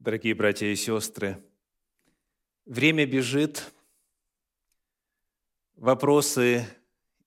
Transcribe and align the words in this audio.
Дорогие 0.00 0.34
братья 0.34 0.66
и 0.66 0.76
сестры, 0.76 1.44
время 2.64 3.04
бежит, 3.04 3.70
вопросы 5.76 6.64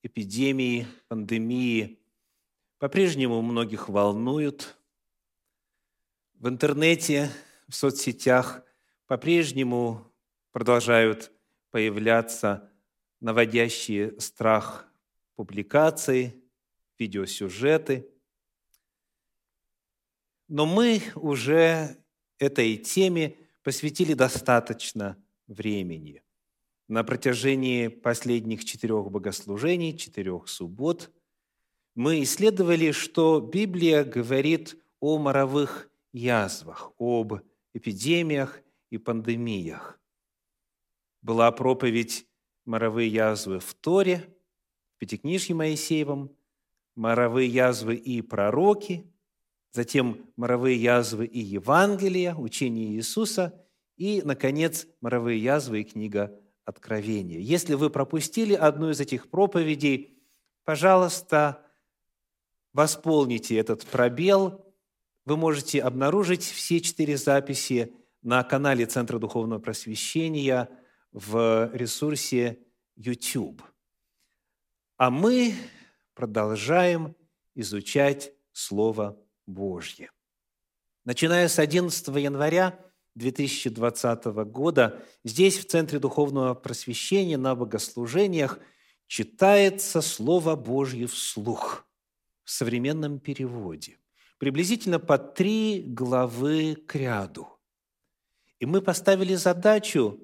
эпидемии, 0.02 0.88
пандемии 1.06 2.00
по-прежнему 2.78 3.40
многих 3.42 3.88
волнуют. 3.88 4.76
В 6.34 6.48
интернете, 6.48 7.30
в 7.68 7.76
соцсетях 7.76 8.64
по-прежнему 9.06 10.12
продолжают 10.50 11.30
появляться 11.70 12.72
наводящие 13.20 14.18
страх 14.18 14.92
публикации, 15.36 16.42
видеосюжеты. 16.98 18.10
Но 20.48 20.66
мы 20.66 21.00
уже 21.14 22.03
этой 22.38 22.76
теме 22.76 23.36
посвятили 23.62 24.14
достаточно 24.14 25.16
времени. 25.46 26.22
На 26.88 27.02
протяжении 27.02 27.88
последних 27.88 28.64
четырех 28.64 29.10
богослужений, 29.10 29.96
четырех 29.96 30.48
суббот, 30.48 31.10
мы 31.94 32.22
исследовали, 32.22 32.90
что 32.92 33.40
Библия 33.40 34.04
говорит 34.04 34.76
о 35.00 35.18
моровых 35.18 35.88
язвах, 36.12 36.92
об 36.98 37.40
эпидемиях 37.72 38.60
и 38.90 38.98
пандемиях. 38.98 39.98
Была 41.22 41.50
проповедь 41.52 42.26
«Моровые 42.64 43.08
язвы» 43.08 43.60
в 43.60 43.74
Торе, 43.74 44.28
в 44.94 44.98
Пятикнижье 44.98 45.54
Моисеевом, 45.54 46.36
«Моровые 46.94 47.48
язвы 47.48 47.96
и 47.96 48.22
пророки», 48.22 49.10
затем 49.74 50.30
моровые 50.36 50.80
язвы 50.80 51.26
и 51.26 51.40
Евангелия, 51.40 52.36
учение 52.36 52.92
Иисуса, 52.94 53.60
и, 53.96 54.22
наконец, 54.24 54.86
моровые 55.00 55.42
язвы 55.42 55.80
и 55.80 55.84
книга 55.84 56.40
Откровения. 56.64 57.40
Если 57.40 57.74
вы 57.74 57.90
пропустили 57.90 58.54
одну 58.54 58.90
из 58.90 59.00
этих 59.00 59.28
проповедей, 59.28 60.16
пожалуйста, 60.64 61.66
восполните 62.72 63.56
этот 63.56 63.84
пробел. 63.84 64.64
Вы 65.26 65.36
можете 65.36 65.82
обнаружить 65.82 66.44
все 66.44 66.80
четыре 66.80 67.16
записи 67.16 67.92
на 68.22 68.44
канале 68.44 68.86
Центра 68.86 69.18
Духовного 69.18 69.58
Просвещения 69.58 70.70
в 71.12 71.70
ресурсе 71.74 72.60
YouTube. 72.94 73.60
А 74.96 75.10
мы 75.10 75.54
продолжаем 76.14 77.16
изучать 77.56 78.32
Слово 78.52 79.18
Божье. 79.46 80.10
Начиная 81.04 81.48
с 81.48 81.58
11 81.58 82.06
января 82.16 82.78
2020 83.14 84.24
года 84.46 85.04
здесь, 85.22 85.58
в 85.58 85.66
Центре 85.66 85.98
Духовного 85.98 86.54
Просвещения, 86.54 87.36
на 87.36 87.54
богослужениях, 87.54 88.58
читается 89.06 90.00
Слово 90.00 90.56
Божье 90.56 91.06
вслух 91.06 91.86
в 92.44 92.50
современном 92.50 93.20
переводе. 93.20 93.98
Приблизительно 94.38 94.98
по 94.98 95.18
три 95.18 95.82
главы 95.82 96.74
к 96.74 96.94
ряду. 96.96 97.48
И 98.58 98.66
мы 98.66 98.82
поставили 98.82 99.34
задачу 99.34 100.20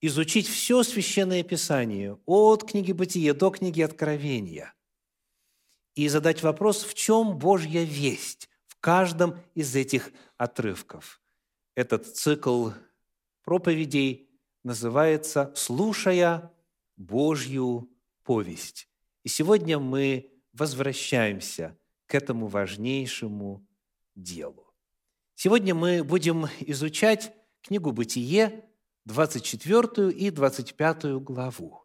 изучить 0.00 0.48
все 0.48 0.82
Священное 0.82 1.42
Писание 1.42 2.18
от 2.26 2.68
книги 2.68 2.92
Бытия 2.92 3.32
до 3.32 3.50
книги 3.50 3.80
Откровения 3.80 4.74
и 5.94 6.08
задать 6.08 6.42
вопрос, 6.42 6.84
в 6.84 6.94
чем 6.94 7.38
Божья 7.38 7.82
весть, 7.82 8.48
каждом 8.86 9.42
из 9.56 9.74
этих 9.74 10.12
отрывков. 10.36 11.20
Этот 11.74 12.06
цикл 12.06 12.70
проповедей 13.42 14.30
называется 14.62 15.52
«Слушая 15.56 16.52
Божью 16.96 17.90
повесть». 18.22 18.88
И 19.24 19.28
сегодня 19.28 19.80
мы 19.80 20.30
возвращаемся 20.52 21.76
к 22.06 22.14
этому 22.14 22.46
важнейшему 22.46 23.66
делу. 24.14 24.72
Сегодня 25.34 25.74
мы 25.74 26.04
будем 26.04 26.46
изучать 26.60 27.32
книгу 27.62 27.90
«Бытие», 27.90 28.70
24 29.04 30.12
и 30.12 30.30
25 30.30 31.24
главу. 31.24 31.82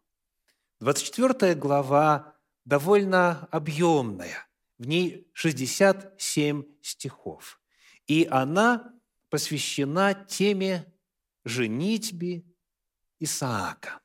24 0.78 1.56
глава 1.56 2.36
довольно 2.64 3.48
объемная– 3.50 4.46
в 4.78 4.86
ней 4.86 5.28
67 5.32 6.64
стихов. 6.80 7.60
И 8.06 8.26
она 8.30 8.92
посвящена 9.30 10.14
теме 10.14 10.92
женитьбе 11.44 12.44
Исаака. 13.18 14.00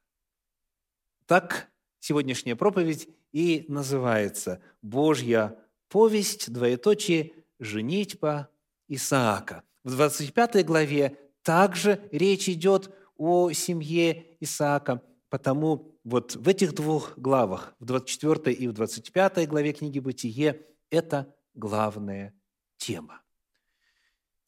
Так 1.25 1.69
сегодняшняя 1.99 2.55
проповедь 2.55 3.09
и 3.31 3.65
называется 3.67 4.61
«Божья 4.81 5.57
повесть, 5.89 6.51
двоеточие, 6.51 7.33
женитьба 7.59 8.49
Исаака». 8.87 9.63
В 9.83 9.91
25 9.91 10.65
главе 10.65 11.17
также 11.41 12.07
речь 12.11 12.49
идет 12.49 12.93
о 13.17 13.51
семье 13.51 14.37
Исаака, 14.39 15.01
потому 15.29 15.99
вот 16.03 16.35
в 16.35 16.47
этих 16.47 16.73
двух 16.73 17.17
главах, 17.17 17.75
в 17.79 17.85
24 17.85 18.55
и 18.55 18.67
в 18.67 18.73
25 18.73 19.47
главе 19.47 19.73
книги 19.73 19.99
«Бытие», 19.99 20.65
это 20.89 21.33
главная 21.53 22.33
тема. 22.77 23.21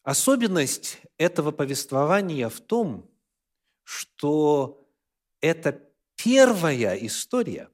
Особенность 0.03 1.01
этого 1.17 1.51
повествования 1.51 2.49
в 2.49 2.61
том, 2.61 3.09
что 3.83 4.89
это 5.41 5.83
первая 6.15 6.95
история, 6.95 7.69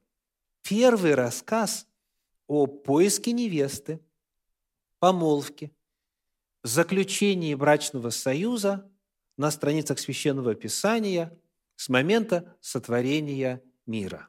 первый 0.62 1.14
рассказ 1.14 1.86
о 2.46 2.66
поиске 2.66 3.32
невесты, 3.32 4.00
помолвке, 4.98 5.70
заключении 6.62 7.54
брачного 7.54 8.10
союза 8.10 8.90
на 9.36 9.50
страницах 9.50 9.98
Священного 9.98 10.54
Писания 10.54 11.36
с 11.76 11.88
момента 11.88 12.56
сотворения 12.60 13.62
мира. 13.86 14.28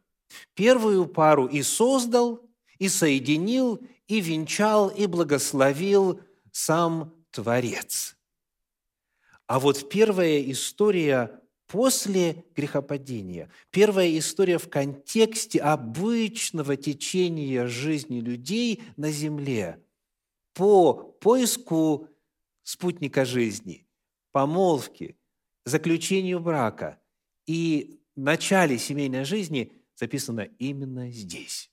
Первую 0.53 1.07
пару 1.07 1.47
и 1.47 1.61
создал, 1.63 2.47
и 2.77 2.89
соединил, 2.89 3.81
и 4.07 4.21
венчал, 4.21 4.89
и 4.89 5.07
благословил 5.07 6.21
сам 6.51 7.13
Творец. 7.31 8.15
А 9.47 9.59
вот 9.59 9.89
первая 9.89 10.41
история 10.51 11.41
после 11.67 12.45
грехопадения, 12.55 13.49
первая 13.71 14.17
история 14.17 14.57
в 14.57 14.69
контексте 14.69 15.59
обычного 15.59 16.75
течения 16.75 17.67
жизни 17.67 18.19
людей 18.19 18.83
на 18.97 19.11
земле 19.11 19.81
по 20.53 20.93
поиску 20.93 22.09
спутника 22.63 23.25
жизни, 23.25 23.87
помолвки, 24.31 25.17
заключению 25.65 26.39
брака 26.39 26.99
и 27.47 28.01
начале 28.15 28.77
семейной 28.77 29.23
жизни 29.23 29.71
записана 29.95 30.41
именно 30.59 31.09
здесь. 31.09 31.71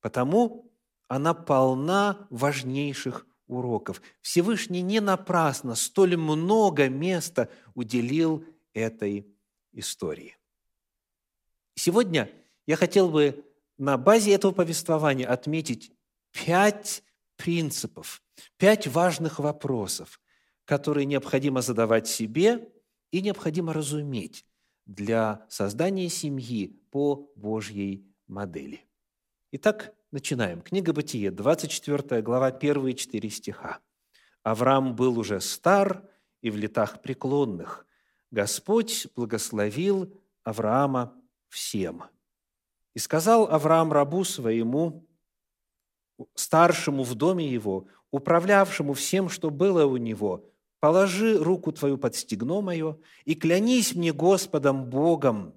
Потому 0.00 0.70
она 1.08 1.34
полна 1.34 2.28
важнейших 2.30 3.26
уроков. 3.48 4.02
Всевышний 4.20 4.82
не 4.82 5.00
напрасно 5.00 5.74
столь 5.74 6.16
много 6.16 6.88
места 6.88 7.48
уделил 7.74 8.44
этой 8.74 9.26
истории. 9.72 10.36
Сегодня 11.74 12.30
я 12.66 12.76
хотел 12.76 13.10
бы 13.10 13.44
на 13.78 13.96
базе 13.96 14.32
этого 14.32 14.52
повествования 14.52 15.28
отметить 15.28 15.92
пять 16.32 17.02
принципов, 17.36 18.22
пять 18.56 18.86
важных 18.86 19.38
вопросов, 19.38 20.20
которые 20.64 21.04
необходимо 21.04 21.62
задавать 21.62 22.08
себе 22.08 22.68
и 23.12 23.22
необходимо 23.22 23.72
разуметь 23.72 24.44
для 24.86 25.44
создания 25.48 26.08
семьи 26.08 26.80
по 26.90 27.30
Божьей 27.36 28.06
модели. 28.26 28.84
Итак, 29.52 29.94
начинаем. 30.10 30.62
Книга 30.62 30.92
Бытие, 30.92 31.30
24 31.30 32.22
глава, 32.22 32.52
первые 32.52 32.94
четыре 32.94 33.28
стиха. 33.30 33.80
«Авраам 34.42 34.94
был 34.94 35.18
уже 35.18 35.40
стар 35.40 36.08
и 36.40 36.50
в 36.50 36.56
летах 36.56 37.02
преклонных. 37.02 37.86
Господь 38.30 39.08
благословил 39.14 40.20
Авраама 40.44 41.14
всем. 41.48 42.04
И 42.94 42.98
сказал 42.98 43.48
Авраам 43.50 43.92
рабу 43.92 44.24
своему, 44.24 45.08
старшему 46.34 47.02
в 47.02 47.14
доме 47.14 47.46
его, 47.46 47.88
управлявшему 48.10 48.94
всем, 48.94 49.28
что 49.28 49.50
было 49.50 49.84
у 49.84 49.96
него, 49.96 50.48
положи 50.86 51.36
руку 51.36 51.72
твою 51.72 51.98
под 51.98 52.14
стегно 52.14 52.60
мое 52.60 52.96
и 53.24 53.34
клянись 53.34 53.96
мне 53.96 54.12
Господом 54.12 54.88
Богом 54.88 55.52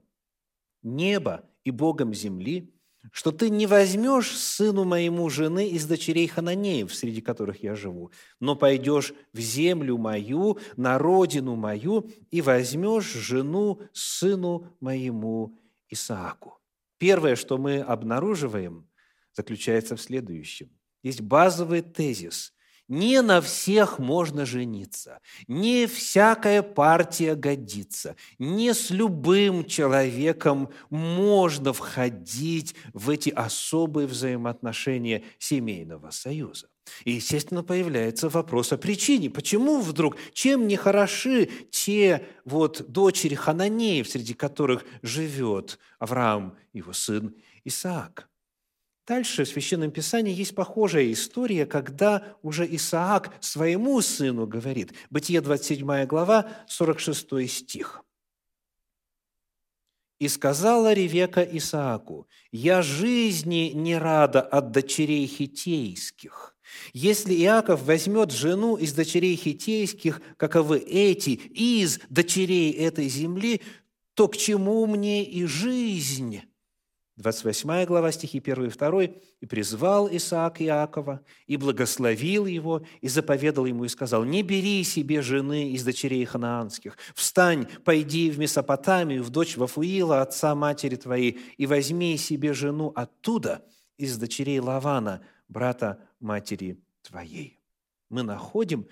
неба 0.81 1.44
и 1.64 1.70
Богом 1.70 2.16
земли, 2.16 2.74
что 3.12 3.31
ты 3.31 3.52
не 3.52 3.68
возьмешь 3.68 4.36
сыну 4.36 4.86
моему 4.86 5.30
жены 5.30 5.70
из 5.70 5.86
дочерей 5.86 6.26
Хананеев, 6.28 6.92
среди 6.92 7.22
которых 7.22 7.62
я 7.62 7.76
живу, 7.76 8.10
но 8.40 8.56
пойдешь 8.56 9.14
в 9.31 9.40
землю 9.40 10.00
мою, 10.00 10.58
на 10.78 10.98
родину 10.98 11.56
мою, 11.56 12.10
и 12.32 12.42
возьмешь 12.42 13.14
жену 13.14 13.82
сыну 13.94 14.75
моему 14.80 15.60
Исааку. 15.90 16.58
Первое, 16.98 17.36
что 17.36 17.60
мы 17.60 17.82
обнаруживаем, 17.82 18.90
заключается 19.36 19.96
в 19.96 20.02
следующем. 20.02 20.72
Есть 21.04 21.22
базовый 21.22 21.84
тезис. 21.84 22.52
Не 22.89 23.21
на 23.21 23.39
всех 23.39 24.00
можно 24.00 24.47
жениться, 24.47 25.19
не 25.47 25.86
всякая 25.86 26.63
партия 26.63 27.36
годится, 27.36 28.15
не 28.39 28.74
с 28.74 28.89
любым 28.89 29.63
человеком 29.65 30.69
можно 30.89 31.71
входить 31.71 32.74
в 32.94 33.12
эти 33.12 33.30
особые 33.30 34.07
взаимоотношения 34.07 35.24
семейного 35.38 36.09
союза. 36.09 36.68
И, 37.06 37.12
естественно, 37.12 37.63
появляется 37.63 38.27
вопрос 38.27 38.74
о 38.74 38.77
причине. 38.77 39.30
Почему 39.30 39.81
вдруг, 39.81 40.18
чем 40.33 40.68
не 40.68 40.75
хороши 40.75 41.50
те 41.69 42.25
вот 42.44 42.89
дочери 42.89 43.36
Хананеев, 43.36 44.09
среди 44.09 44.33
которых 44.33 44.83
живет 45.03 45.77
Авраам, 46.00 46.57
его 46.74 46.94
сын 46.94 47.36
Исаак? 47.63 48.29
Дальше 49.10 49.44
в 49.44 49.50
Священном 49.50 49.90
Писании 49.90 50.32
есть 50.32 50.54
похожая 50.54 51.12
история, 51.12 51.66
когда 51.66 52.38
уже 52.44 52.68
Исаак 52.76 53.34
своему 53.40 54.00
сыну 54.02 54.46
говорит. 54.46 54.94
Бытие 55.10 55.42
27 55.42 56.06
глава, 56.06 56.48
46 56.68 57.50
стих. 57.50 58.04
«И 60.20 60.28
сказала 60.28 60.94
Ревека 60.94 61.42
Исааку, 61.42 62.28
«Я 62.52 62.84
жизни 62.84 63.72
не 63.74 63.98
рада 63.98 64.42
от 64.42 64.70
дочерей 64.70 65.26
хитейских. 65.26 66.56
Если 66.94 67.34
Иаков 67.34 67.82
возьмет 67.82 68.30
жену 68.32 68.76
из 68.76 68.94
дочерей 68.94 69.36
хитейских, 69.36 70.22
каковы 70.38 70.78
эти, 70.78 71.32
из 71.32 72.00
дочерей 72.10 72.74
этой 72.74 73.08
земли, 73.08 73.62
то 74.14 74.28
к 74.28 74.38
чему 74.38 74.86
мне 74.86 75.24
и 75.24 75.46
жизнь?» 75.46 76.44
28 77.19 77.86
глава, 77.86 78.13
стихи 78.13 78.39
1 78.39 78.66
и 78.66 78.69
2. 78.69 79.04
«И 79.42 79.45
призвал 79.45 80.07
Исаак 80.10 80.62
Иакова, 80.62 81.21
и 81.48 81.57
благословил 81.57 82.45
его, 82.45 82.81
и 83.01 83.10
заповедал 83.10 83.66
ему, 83.66 83.83
и 83.83 83.89
сказал, 83.89 84.24
«Не 84.24 84.42
бери 84.42 84.86
себе 84.86 85.21
жены 85.21 85.71
из 85.71 85.83
дочерей 85.83 86.24
ханаанских, 86.24 86.98
встань, 87.13 87.68
пойди 87.83 88.31
в 88.31 88.39
Месопотамию, 88.39 89.21
в 89.21 89.31
дочь 89.31 89.57
Вафуила, 89.57 90.21
отца 90.21 90.56
матери 90.56 90.95
твоей, 90.95 91.38
и 91.57 91.66
возьми 91.66 92.18
себе 92.18 92.54
жену 92.54 92.94
оттуда, 92.95 93.65
из 93.98 94.18
дочерей 94.18 94.60
Лавана, 94.60 95.22
брата 95.50 96.00
матери 96.22 96.80
твоей». 97.01 97.60
Мы 98.07 98.24
находим, 98.24 98.88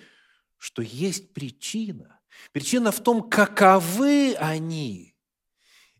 что 0.57 0.81
есть 0.81 1.33
причина. 1.33 2.19
Причина 2.51 2.91
в 2.91 2.99
том, 2.99 3.29
каковы 3.29 4.35
они. 4.37 5.15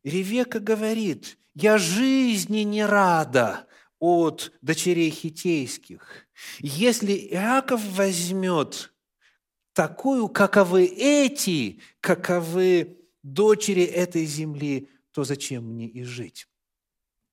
Ревека 0.04 0.60
говорит– 0.60 1.38
я 1.60 1.80
жизни 1.80 2.60
не 2.60 2.86
рада 2.86 3.68
от 4.00 4.52
дочерей 4.62 5.10
хитейских. 5.10 6.28
Если 6.60 7.14
Иаков 7.32 7.84
возьмет 7.84 8.94
такую, 9.74 10.30
каковы 10.30 10.86
эти, 10.86 11.82
каковы 12.00 13.00
дочери 13.24 13.82
этой 13.82 14.26
земли, 14.26 14.90
то 15.12 15.24
зачем 15.24 15.74
мне 15.74 15.88
и 15.88 16.04
жить? 16.04 16.48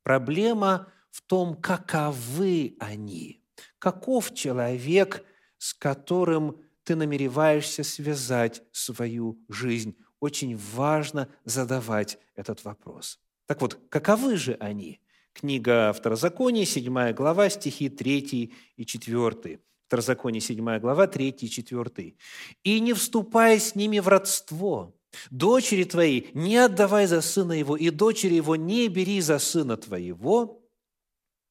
Проблема 0.03 0.91
в 1.11 1.21
том, 1.21 1.55
каковы 1.55 2.77
они. 2.81 3.43
Каков 3.79 4.33
человек, 4.33 5.23
с 5.59 5.75
которым 5.75 6.63
ты 6.83 6.97
намереваешься 6.97 7.85
связать 7.85 8.63
свою 8.73 9.39
жизнь? 9.51 9.99
Очень 10.19 10.57
важно 10.57 11.29
задавать 11.45 12.19
этот 12.35 12.65
вопрос. 12.65 13.21
Так 13.47 13.61
вот, 13.61 13.79
каковы 13.91 14.37
же 14.37 14.57
они? 14.61 15.01
Книга 15.35 15.93
Второзакония, 15.93 16.65
7 16.65 17.13
глава, 17.13 17.51
стихи 17.51 17.89
3 17.89 18.53
и 18.77 18.87
4. 18.87 19.61
Второзаконие, 19.87 20.41
7 20.41 20.79
глава, 20.79 21.07
3 21.07 21.29
и 21.29 21.49
4. 21.49 22.17
«И 22.63 22.81
не 22.81 22.93
вступай 22.95 23.61
с 23.61 23.75
ними 23.75 23.99
в 23.99 24.09
родство, 24.09 24.97
дочери 25.31 25.85
твои 25.85 26.27
не 26.35 26.57
отдавай 26.57 27.07
за 27.07 27.21
сына 27.21 27.53
его, 27.53 27.77
и 27.77 27.91
дочери 27.91 28.35
его 28.35 28.57
не 28.57 28.89
бери 28.89 29.21
за 29.21 29.39
сына 29.39 29.77
твоего». 29.77 30.63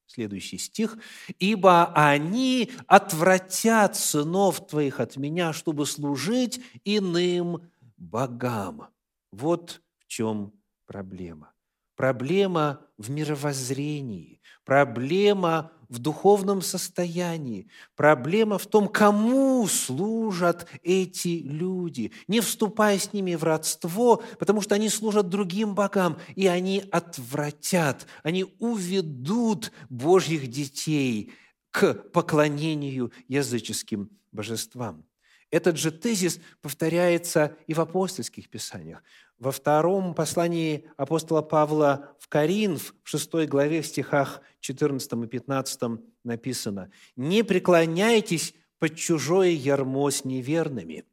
Следующий 0.07 0.57
стих. 0.57 0.97
«Ибо 1.39 1.93
они 1.93 2.71
отвратят 2.87 3.95
сынов 3.95 4.65
твоих 4.67 4.99
от 4.99 5.17
меня, 5.17 5.53
чтобы 5.53 5.85
служить 5.85 6.61
иным 6.85 7.69
богам». 7.97 8.87
Вот 9.31 9.81
в 9.99 10.07
чем 10.07 10.53
проблема 10.85 11.52
проблема 11.95 12.81
в 12.97 13.09
мировоззрении, 13.09 14.41
проблема 14.65 15.71
в 15.89 15.99
духовном 15.99 16.61
состоянии, 16.61 17.67
проблема 17.95 18.57
в 18.57 18.65
том, 18.65 18.87
кому 18.87 19.67
служат 19.67 20.67
эти 20.81 21.41
люди. 21.43 22.11
Не 22.27 22.41
вступая 22.41 22.97
с 22.97 23.13
ними 23.13 23.35
в 23.35 23.43
родство, 23.43 24.23
потому 24.39 24.61
что 24.61 24.73
они 24.75 24.89
служат 24.89 25.29
другим 25.29 25.75
богам, 25.75 26.17
и 26.35 26.47
они 26.47 26.83
отвратят, 26.91 28.07
они 28.23 28.45
уведут 28.59 29.71
Божьих 29.89 30.47
детей 30.47 31.33
к 31.69 31.93
поклонению 31.93 33.11
языческим 33.27 34.09
божествам. 34.31 35.05
Этот 35.53 35.77
же 35.77 35.91
тезис 35.91 36.39
повторяется 36.63 37.55
и 37.67 37.75
в 37.75 37.79
апостольских 37.79 38.49
писаниях. 38.49 39.03
Во 39.37 39.51
втором 39.51 40.15
послании 40.15 40.89
апостола 40.97 41.43
Павла 41.43 42.15
в 42.17 42.27
Коринф, 42.27 42.95
в 43.03 43.07
6 43.07 43.47
главе, 43.47 43.83
в 43.83 43.85
стихах 43.85 44.41
14 44.61 45.13
и 45.13 45.27
15 45.27 45.81
написано 46.23 46.89
«Не 47.15 47.43
преклоняйтесь 47.43 48.55
под 48.79 48.95
чужое 48.95 49.49
ярмо 49.49 50.09
с 50.09 50.25
неверными, 50.25 51.05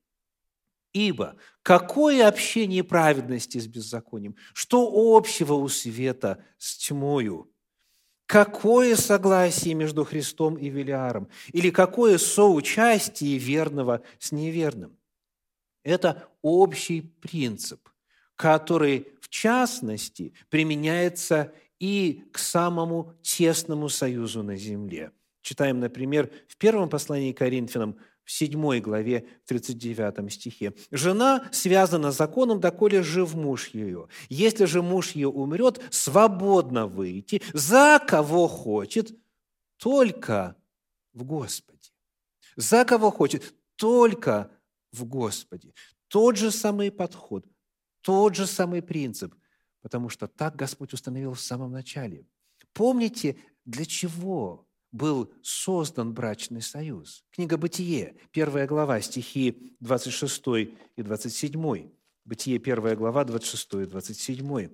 ибо 0.95 1.37
какое 1.63 2.27
общение 2.27 2.83
праведности 2.83 3.59
с 3.59 3.67
беззаконием? 3.67 4.37
Что 4.55 4.91
общего 4.91 5.53
у 5.53 5.69
света 5.69 6.43
с 6.57 6.79
тьмою?» 6.79 7.53
Какое 8.31 8.95
согласие 8.95 9.75
между 9.75 10.05
Христом 10.05 10.55
и 10.55 10.69
Велиаром? 10.69 11.27
Или 11.53 11.71
какое 11.71 12.17
соучастие 12.17 13.39
верного 13.39 14.03
с 14.21 14.31
неверным? 14.31 14.97
Это 15.83 16.29
общий 16.41 17.01
принцип, 17.01 17.89
который, 18.37 19.09
в 19.21 19.29
частности, 19.31 20.33
применяется 20.49 21.53
и 21.81 22.23
к 22.31 22.39
самому 22.39 23.15
тесному 23.21 23.89
союзу 23.89 24.45
на 24.45 24.55
земле. 24.55 25.11
Читаем, 25.43 25.81
например, 25.81 26.31
в 26.47 26.57
первом 26.57 26.89
послании 26.89 27.33
к 27.33 27.39
Коринфянам, 27.39 27.99
в 28.25 28.31
7 28.31 28.81
главе, 28.81 29.27
в 29.45 29.49
39 29.49 30.33
стихе. 30.33 30.75
«Жена 30.91 31.49
связана 31.53 32.13
законом, 32.13 32.61
доколе 32.61 33.03
жив 33.03 33.35
муж 33.35 33.69
ее. 33.69 34.09
Если 34.29 34.65
же 34.65 34.83
муж 34.83 35.13
ее 35.13 35.29
умрет, 35.29 35.81
свободно 35.91 36.87
выйти, 36.87 37.43
за 37.53 38.01
кого 38.07 38.49
хочет, 38.49 39.13
только 39.79 40.57
в 41.13 41.25
Господе». 41.25 41.81
За 42.57 42.85
кого 42.85 43.11
хочет, 43.11 43.55
только 43.77 44.51
в 44.93 45.05
Господе. 45.05 45.73
Тот 46.09 46.37
же 46.37 46.51
самый 46.51 46.91
подход, 46.91 47.47
тот 48.03 48.35
же 48.35 48.47
самый 48.47 48.83
принцип, 48.83 49.35
потому 49.81 50.09
что 50.09 50.27
так 50.27 50.57
Господь 50.57 50.93
установил 50.93 51.33
в 51.35 51.41
самом 51.41 51.73
начале. 51.73 52.27
Помните, 52.73 53.37
для 53.65 53.87
чего 53.87 54.69
был 54.93 55.33
создан 55.43 56.13
брачный 56.13 56.63
союз. 56.63 57.25
Книга 57.31 57.57
«Бытие», 57.57 58.17
первая 58.33 58.67
глава, 58.67 59.01
стихи 59.01 59.77
26 59.81 60.43
и 60.97 61.03
27. 61.03 61.91
Бытие, 62.25 62.59
первая 62.59 62.97
глава, 62.97 63.25
26 63.25 63.75
и 63.75 63.85
27. 63.87 64.71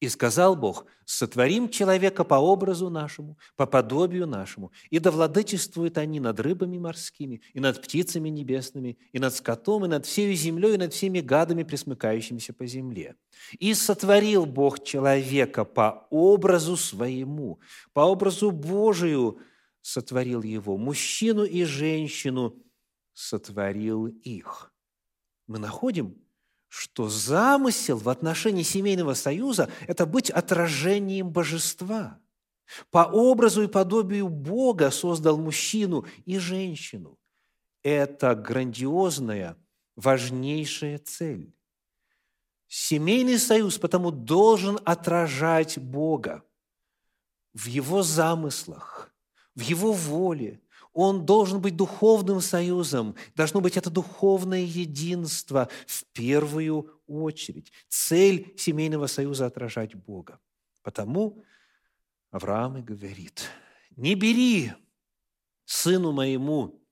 И 0.00 0.08
сказал 0.08 0.54
Бог, 0.54 0.86
сотворим 1.04 1.68
человека 1.68 2.22
по 2.22 2.36
образу 2.36 2.88
нашему, 2.88 3.36
по 3.56 3.66
подобию 3.66 4.28
нашему, 4.28 4.70
и 4.90 5.00
да 5.00 5.10
владычествуют 5.10 5.98
они 5.98 6.20
над 6.20 6.38
рыбами 6.38 6.78
морскими, 6.78 7.42
и 7.52 7.58
над 7.58 7.82
птицами 7.82 8.28
небесными, 8.28 8.96
и 9.12 9.18
над 9.18 9.34
скотом, 9.34 9.84
и 9.86 9.88
над 9.88 10.06
всей 10.06 10.34
землей, 10.36 10.74
и 10.74 10.78
над 10.78 10.92
всеми 10.92 11.20
гадами, 11.20 11.64
присмыкающимися 11.64 12.52
по 12.52 12.66
земле. 12.66 13.16
И 13.58 13.74
сотворил 13.74 14.46
Бог 14.46 14.84
человека 14.84 15.64
по 15.64 16.06
образу 16.10 16.76
своему, 16.76 17.58
по 17.92 18.00
образу 18.00 18.52
Божию 18.52 19.40
сотворил 19.80 20.42
его, 20.42 20.76
мужчину 20.76 21.44
и 21.44 21.64
женщину 21.64 22.54
сотворил 23.14 24.06
их. 24.06 24.72
Мы 25.48 25.58
находим, 25.58 26.14
что 26.68 27.08
замысел 27.08 27.96
в 27.98 28.08
отношении 28.08 28.62
семейного 28.62 29.14
союза– 29.14 29.70
это 29.86 30.06
быть 30.06 30.30
отражением 30.30 31.30
божества. 31.30 32.20
По 32.90 33.08
образу 33.10 33.62
и 33.62 33.66
подобию 33.66 34.28
Бога 34.28 34.90
создал 34.90 35.38
мужчину 35.38 36.06
и 36.26 36.38
женщину. 36.38 37.18
Это 37.82 38.34
грандиозная, 38.34 39.56
важнейшая 39.96 40.98
цель. 40.98 41.54
Семейный 42.66 43.38
союз 43.38 43.78
потому 43.78 44.10
должен 44.10 44.78
отражать 44.84 45.78
Бога 45.78 46.44
в 47.54 47.64
Его 47.66 48.02
замыслах, 48.02 49.10
в 49.54 49.60
Его 49.62 49.92
воле. 49.92 50.60
Он 51.00 51.24
должен 51.24 51.60
быть 51.60 51.76
духовным 51.76 52.40
союзом. 52.40 53.14
Должно 53.36 53.60
быть 53.60 53.76
это 53.76 53.88
духовное 53.88 54.62
единство 54.62 55.68
в 55.86 56.04
первую 56.06 56.90
очередь. 57.06 57.70
Цель 57.88 58.52
семейного 58.56 59.06
союза– 59.06 59.46
отражать 59.46 59.94
Бога. 59.94 60.40
Потому 60.82 61.44
Авраам 62.32 62.78
и 62.78 62.82
говорит, 62.82 63.48
не 63.94 64.16
бери 64.16 64.72
сыну 65.66 66.10
моему 66.10 66.82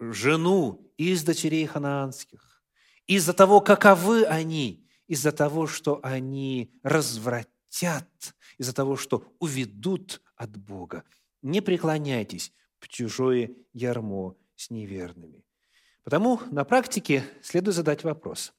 жену 0.00 0.92
из 0.96 1.22
дочерей 1.22 1.66
ханаанских, 1.66 2.60
из-за 3.06 3.34
того, 3.34 3.60
каковы 3.60 4.24
они, 4.24 4.84
из-за 5.06 5.30
того, 5.30 5.68
что 5.68 6.00
они 6.02 6.72
развратят, 6.82 8.34
из-за 8.58 8.74
того, 8.74 8.96
что 8.96 9.32
уведут 9.38 10.20
от 10.34 10.56
Бога. 10.56 11.04
Не 11.40 11.60
преклоняйтесь 11.60 12.52
в 12.80 12.88
чужое 12.88 13.52
ярмо 13.72 14.34
с 14.56 14.70
неверными. 14.70 15.44
Потому 16.02 16.40
на 16.50 16.64
практике 16.64 17.24
следует 17.42 17.76
задать 17.76 18.04
вопрос. 18.04 18.52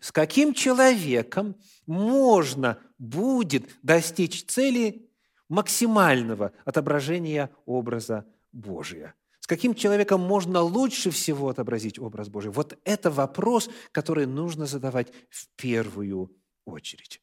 С 0.00 0.12
каким 0.12 0.54
человеком 0.54 1.56
можно 1.86 2.78
будет 2.98 3.68
достичь 3.82 4.44
цели 4.46 5.10
максимального 5.48 6.52
отображения 6.64 7.50
образа 7.66 8.26
Божия? 8.52 9.14
С 9.40 9.46
каким 9.46 9.74
человеком 9.74 10.20
можно 10.20 10.62
лучше 10.62 11.10
всего 11.10 11.48
отобразить 11.48 11.98
образ 11.98 12.28
Божий? 12.28 12.50
Вот 12.50 12.78
это 12.84 13.10
вопрос, 13.10 13.68
который 13.92 14.26
нужно 14.26 14.64
задавать 14.64 15.12
в 15.28 15.48
первую 15.56 16.30
очередь. 16.64 17.20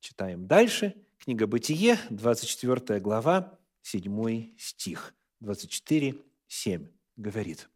Читаем 0.00 0.46
дальше. 0.46 0.94
Книга 1.18 1.46
«Бытие», 1.46 1.98
24 2.10 2.98
глава, 3.00 3.58
7 3.82 4.56
стих. 4.58 5.14
24, 5.40 6.16
7 6.46 6.88
говорит. 7.16 7.68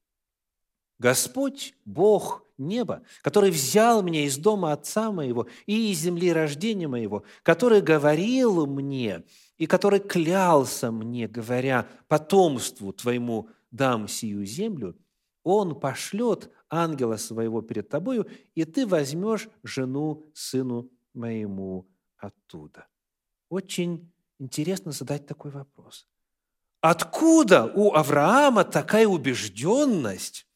«Господь, 0.99 1.75
Бог 1.85 2.45
неба, 2.57 3.03
который 3.23 3.51
взял 3.51 4.03
меня 4.03 4.25
из 4.25 4.39
дома 4.39 4.73
отца 4.73 5.11
моего 5.11 5.49
и 5.67 5.91
из 5.91 5.99
земли 5.99 6.33
рождения 6.33 6.87
моего, 6.87 7.25
который 7.43 7.81
говорил 7.81 8.67
мне 8.67 9.25
и 9.57 9.67
который 9.67 10.01
клялся 10.01 10.91
мне, 10.91 11.27
говоря, 11.27 11.89
потомству 12.07 12.93
твоему 12.93 13.49
дам 13.71 14.09
сию 14.09 14.45
землю, 14.45 14.97
он 15.43 15.79
пошлет 15.79 16.51
ангела 16.71 17.17
своего 17.17 17.61
перед 17.61 17.89
тобою, 17.89 18.29
и 18.55 18.65
ты 18.65 18.87
возьмешь 18.87 19.49
жену 19.63 20.31
сыну 20.33 20.91
моему 21.13 21.89
оттуда». 22.17 22.87
Очень 23.49 24.13
интересно 24.39 24.93
задать 24.93 25.27
такой 25.27 25.51
вопрос. 25.51 26.07
Откуда 26.87 27.65
у 27.65 27.95
Авраама 27.95 28.63
такая 28.63 29.07
убежденность, 29.07 30.47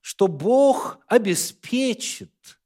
что 0.00 0.26
Бог 0.26 0.98
обеспечит 1.06 2.60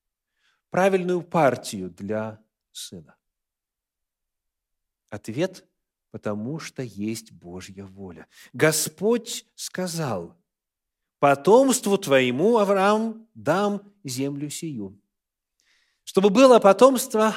правильную 0.71 1.21
партию 1.21 1.91
для 1.91 2.43
сына? 2.73 3.15
Ответ– 5.11 5.67
потому 6.11 6.59
что 6.61 6.83
есть 6.83 7.31
Божья 7.31 7.85
воля. 7.85 8.27
Господь 8.55 9.45
сказал, 9.55 10.35
потомству 11.19 11.99
твоему, 11.99 12.57
Авраам, 12.57 13.29
дам 13.35 13.83
землю 14.03 14.49
сию. 14.49 14.99
Чтобы 16.05 16.31
было 16.31 16.59
потомство, 16.59 17.37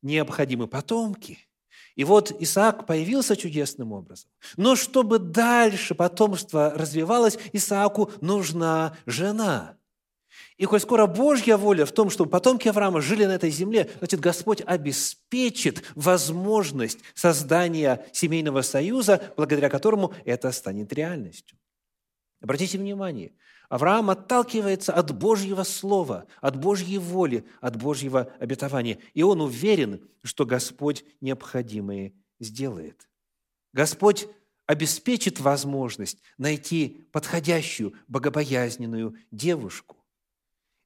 необходимы 0.00 0.68
потомки– 0.68 1.40
и 1.94 2.04
вот 2.04 2.32
Исаак 2.40 2.86
появился 2.86 3.36
чудесным 3.36 3.92
образом. 3.92 4.30
Но 4.56 4.76
чтобы 4.76 5.18
дальше 5.18 5.94
потомство 5.94 6.72
развивалось, 6.74 7.38
Исааку 7.52 8.10
нужна 8.20 8.96
жена. 9.06 9.76
И 10.56 10.64
коль 10.64 10.80
скоро 10.80 11.06
Божья 11.06 11.56
воля 11.56 11.84
в 11.84 11.92
том, 11.92 12.08
чтобы 12.08 12.30
потомки 12.30 12.68
Авраама 12.68 13.00
жили 13.00 13.24
на 13.24 13.32
этой 13.32 13.50
земле, 13.50 13.90
значит, 13.98 14.20
Господь 14.20 14.62
обеспечит 14.64 15.82
возможность 15.94 17.00
создания 17.14 18.06
семейного 18.12 18.62
союза, 18.62 19.32
благодаря 19.36 19.68
которому 19.68 20.14
это 20.24 20.50
станет 20.52 20.92
реальностью. 20.92 21.58
Обратите 22.40 22.78
внимание, 22.78 23.32
Авраам 23.72 24.10
отталкивается 24.10 24.92
от 24.92 25.16
Божьего 25.16 25.62
Слова, 25.62 26.26
от 26.42 26.56
Божьей 26.60 26.98
воли, 26.98 27.46
от 27.62 27.76
Божьего 27.76 28.30
обетования. 28.38 28.98
И 29.14 29.22
он 29.22 29.40
уверен, 29.40 30.06
что 30.22 30.44
Господь 30.44 31.06
необходимое 31.22 32.12
сделает. 32.38 33.08
Господь 33.72 34.28
обеспечит 34.66 35.40
возможность 35.40 36.18
найти 36.36 37.06
подходящую, 37.12 37.94
богобоязненную 38.08 39.16
девушку. 39.30 39.96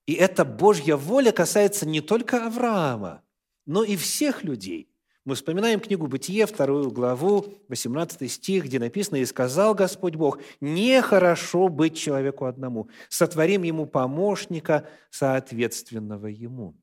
И 0.07 0.13
эта 0.13 0.45
Божья 0.45 0.95
воля 0.95 1.33
касается 1.33 1.87
не 1.89 2.01
только 2.01 2.47
Авраама, 2.47 3.25
но 3.65 3.83
и 3.83 3.97
всех 3.97 4.45
людей– 4.45 4.89
мы 5.27 5.35
вспоминаем 5.35 5.81
книгу 5.81 6.07
«Бытие», 6.07 6.47
вторую 6.47 6.93
главу, 6.93 7.47
18 7.69 8.31
стих, 8.31 8.65
где 8.65 8.79
написано 8.79 9.17
«И 9.17 9.25
сказал 9.25 9.75
Господь 9.75 10.15
Бог, 10.15 10.39
нехорошо 10.61 11.69
быть 11.69 11.99
человеку 11.99 12.45
одному, 12.45 12.89
сотворим 13.09 13.65
ему 13.65 13.87
помощника, 13.87 14.89
соответственного 15.11 16.29
ему». 16.29 16.77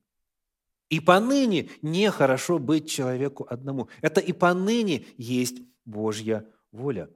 И 0.90 1.00
поныне 1.00 1.70
нехорошо 1.82 2.60
быть 2.60 2.90
человеку 2.90 3.48
одному. 3.50 3.88
Это 4.02 4.20
и 4.20 4.34
поныне 4.34 5.06
есть 5.16 5.62
Божья 5.86 6.46
воля. 6.74 7.10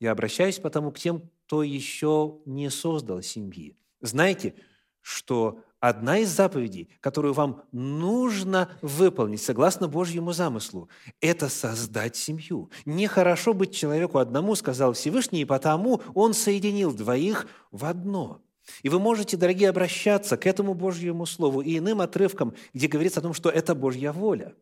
Я 0.00 0.12
обращаюсь 0.12 0.58
потому 0.58 0.92
к 0.92 0.98
тем, 0.98 1.30
кто 1.46 1.62
еще 1.62 2.42
не 2.44 2.68
создал 2.68 3.22
семьи. 3.22 3.74
Знаете, 4.02 4.54
что 5.00 5.62
одна 5.80 6.18
из 6.18 6.30
заповедей, 6.30 6.88
которую 7.00 7.34
вам 7.34 7.62
нужно 7.72 8.70
выполнить 8.82 9.42
согласно 9.42 9.88
Божьему 9.88 10.32
замыслу, 10.32 10.88
это 11.20 11.48
создать 11.48 12.16
семью. 12.16 12.70
Нехорошо 12.84 13.54
быть 13.54 13.74
человеку 13.74 14.18
одному, 14.18 14.54
сказал 14.54 14.92
Всевышний, 14.92 15.42
и 15.42 15.44
потому 15.44 16.02
Он 16.14 16.34
соединил 16.34 16.92
двоих 16.92 17.46
в 17.70 17.84
одно. 17.84 18.42
И 18.82 18.88
вы 18.88 18.98
можете, 18.98 19.36
дорогие, 19.36 19.70
обращаться 19.70 20.36
к 20.36 20.46
этому 20.46 20.74
Божьему 20.74 21.26
Слову 21.26 21.62
и 21.62 21.78
иным 21.78 22.00
отрывкам, 22.00 22.54
где 22.74 22.86
говорится 22.86 23.20
о 23.20 23.22
том, 23.22 23.34
что 23.34 23.48
это 23.48 23.74
Божья 23.74 24.12
воля. 24.12 24.54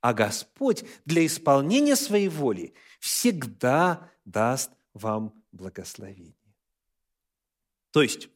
А 0.00 0.14
Господь 0.14 0.84
для 1.04 1.26
исполнения 1.26 1.96
своей 1.96 2.28
воли 2.28 2.74
всегда 3.00 4.10
даст 4.24 4.70
вам 4.94 5.34
благословение. 5.52 6.34
То 7.90 8.02
есть, 8.02 8.28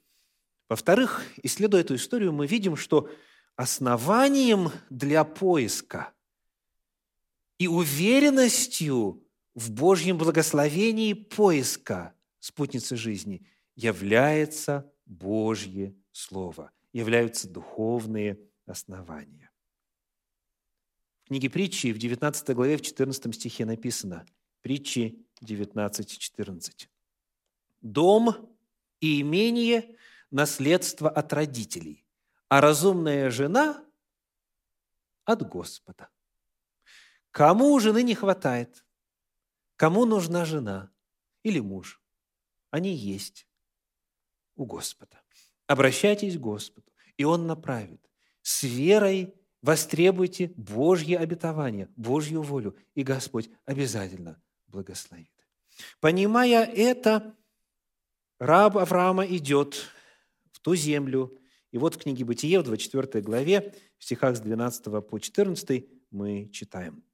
во-вторых, 0.71 1.25
исследуя 1.43 1.81
эту 1.81 1.97
историю, 1.97 2.33
мы 2.33 2.47
видим, 2.47 2.77
что 2.77 3.11
основанием 3.57 4.71
для 4.89 5.25
поиска 5.25 6.13
и 7.59 7.67
уверенностью 7.67 9.27
в 9.57 9.73
Божьем 9.73 10.17
благословении 10.17 11.13
поиска 11.13 12.15
спутницы 12.39 12.97
жизни 12.97 13.45
является 13.75 14.91
Божье 15.07 15.93
Слово, 16.13 16.71
являются 16.93 17.49
духовные 17.49 18.39
основания. 18.65 19.51
В 21.25 21.29
книге 21.29 21.51
притчи 21.51 21.93
в 21.93 21.99
19 21.99 22.51
главе, 22.51 22.77
в 22.77 22.83
14 22.83 23.35
стихе 23.35 23.65
написано, 23.65 24.25
притчи 24.63 25.19
19.14. 25.43 26.89
«Дом 27.81 28.57
и 29.01 29.21
имение 29.21 29.97
наследство 30.31 31.11
от 31.11 31.33
родителей, 31.33 32.07
а 32.49 32.61
разумная 32.61 33.31
жена– 33.31 33.85
от 35.25 35.49
Господа. 35.49 36.09
Кому 37.31 37.79
жены 37.79 38.03
не 38.03 38.15
хватает? 38.15 38.85
Кому 39.77 40.05
нужна 40.05 40.45
жена 40.45 40.91
или 41.43 41.61
муж? 41.61 42.03
Они 42.71 42.93
есть 42.93 43.47
у 44.57 44.65
Господа. 44.65 45.23
Обращайтесь 45.67 46.37
к 46.37 46.41
Господу, 46.41 46.91
и 47.17 47.25
Он 47.25 47.47
направит. 47.47 48.01
С 48.43 48.63
верой 48.63 49.35
востребуйте 49.63 50.53
Божье 50.57 51.19
обетование, 51.19 51.89
Божью 51.97 52.43
волю, 52.43 52.77
и 52.95 53.03
Господь 53.03 53.51
обязательно 53.65 54.43
благословит. 54.67 55.31
Понимая 56.01 56.65
это, 56.65 57.37
раб 58.39 58.77
Авраама 58.77 59.25
идет 59.25 59.91
ту 60.63 60.75
землю 60.75 61.37
И 61.73 61.79
вот 61.79 61.95
в 61.95 61.99
книге 61.99 62.25
«Бытие» 62.25 62.59
в 62.61 62.65
24 62.65 63.23
главе, 63.23 63.75
в 63.99 64.05
стихах 64.05 64.37
с 64.37 64.41
12 64.41 64.85
по 65.07 65.19
14 65.19 65.87
мы 66.11 66.49
читаем. 66.53 67.05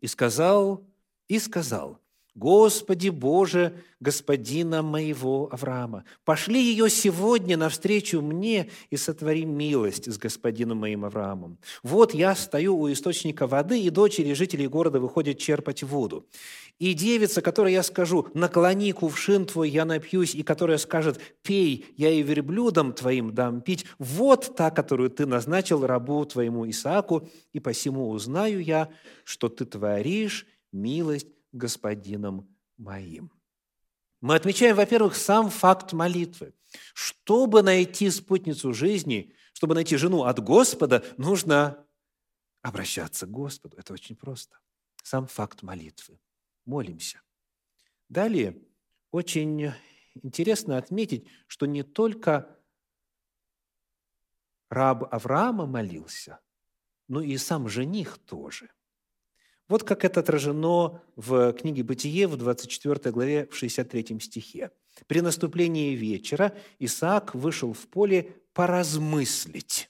«И 0.00 0.06
сказал, 0.06 0.86
и 1.28 1.38
сказал, 1.38 1.99
Господи 2.36 3.08
Боже, 3.08 3.74
господина 3.98 4.82
моего 4.82 5.48
Авраама, 5.50 6.04
пошли 6.24 6.62
ее 6.62 6.88
сегодня 6.88 7.56
навстречу 7.56 8.22
мне 8.22 8.70
и 8.88 8.96
сотвори 8.96 9.44
милость 9.44 10.10
с 10.10 10.16
господином 10.16 10.78
моим 10.78 11.04
Авраамом. 11.04 11.58
Вот 11.82 12.14
я 12.14 12.36
стою 12.36 12.78
у 12.78 12.90
источника 12.90 13.48
воды, 13.48 13.80
и 13.80 13.90
дочери 13.90 14.32
жителей 14.32 14.68
города 14.68 15.00
выходят 15.00 15.38
черпать 15.38 15.82
воду. 15.82 16.26
И 16.78 16.94
девица, 16.94 17.42
которой 17.42 17.72
я 17.72 17.82
скажу, 17.82 18.28
наклони 18.32 18.92
кувшин 18.92 19.44
твой, 19.44 19.68
я 19.68 19.84
напьюсь, 19.84 20.34
и 20.34 20.42
которая 20.42 20.78
скажет, 20.78 21.20
пей, 21.42 21.84
я 21.96 22.10
и 22.10 22.22
верблюдам 22.22 22.92
твоим 22.92 23.34
дам 23.34 23.60
пить, 23.60 23.86
вот 23.98 24.54
та, 24.56 24.70
которую 24.70 25.10
ты 25.10 25.26
назначил 25.26 25.84
рабу 25.84 26.24
твоему 26.24 26.68
Исааку, 26.70 27.28
и 27.52 27.60
посему 27.60 28.08
узнаю 28.08 28.62
я, 28.62 28.88
что 29.24 29.48
ты 29.48 29.64
творишь 29.64 30.46
милость 30.72 31.26
господином 31.52 32.48
моим. 32.76 33.32
Мы 34.20 34.34
отмечаем, 34.34 34.76
во-первых, 34.76 35.16
сам 35.16 35.50
факт 35.50 35.92
молитвы. 35.92 36.54
Чтобы 36.94 37.62
найти 37.62 38.10
спутницу 38.10 38.72
жизни, 38.72 39.34
чтобы 39.52 39.74
найти 39.74 39.96
жену 39.96 40.24
от 40.24 40.40
Господа, 40.40 41.04
нужно 41.16 41.84
обращаться 42.62 43.26
к 43.26 43.30
Господу. 43.30 43.76
Это 43.78 43.92
очень 43.92 44.16
просто. 44.16 44.58
Сам 45.02 45.26
факт 45.26 45.62
молитвы. 45.62 46.20
Молимся. 46.66 47.22
Далее, 48.08 48.60
очень 49.10 49.72
интересно 50.22 50.76
отметить, 50.76 51.26
что 51.46 51.66
не 51.66 51.82
только 51.82 52.56
раб 54.68 55.12
Авраама 55.12 55.66
молился, 55.66 56.40
но 57.08 57.22
и 57.22 57.36
сам 57.38 57.68
жених 57.68 58.18
тоже– 58.18 58.70
вот 59.70 59.84
как 59.84 60.04
это 60.04 60.18
отражено 60.18 61.00
в 61.14 61.52
книге 61.52 61.84
«Бытие» 61.84 62.26
в 62.26 62.36
24 62.36 63.12
главе, 63.12 63.46
в 63.46 63.56
63 63.56 64.18
стихе. 64.18 64.72
«При 65.06 65.20
наступлении 65.20 65.94
вечера 65.94 66.52
Исаак 66.80 67.36
вышел 67.36 67.72
в 67.72 67.86
поле 67.86 68.34
поразмыслить, 68.52 69.88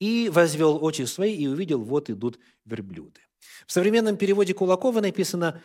и 0.00 0.28
возвел 0.28 0.82
очи 0.84 1.02
свои, 1.02 1.36
и 1.36 1.46
увидел, 1.46 1.80
вот 1.84 2.10
идут 2.10 2.40
верблюды». 2.64 3.20
В 3.68 3.72
современном 3.72 4.16
переводе 4.16 4.52
Кулакова 4.52 5.00
написано 5.00 5.62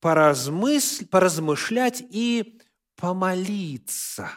«поразмысль, 0.00 1.06
«поразмышлять 1.06 2.02
и 2.08 2.58
помолиться». 2.96 4.30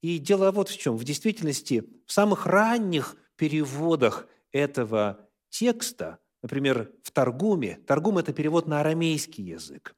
И 0.00 0.18
дело 0.18 0.52
вот 0.52 0.68
в 0.68 0.78
чем. 0.78 0.96
В 0.96 1.02
действительности, 1.02 1.82
в 2.06 2.12
самых 2.12 2.46
ранних 2.46 3.16
переводах 3.34 4.28
этого 4.52 5.28
текста– 5.50 6.20
Например, 6.42 6.92
в 7.02 7.10
Таргуме, 7.10 7.80
Таргум– 7.86 8.18
это 8.18 8.32
перевод 8.32 8.66
на 8.66 8.80
арамейский 8.80 9.44
язык. 9.44 9.94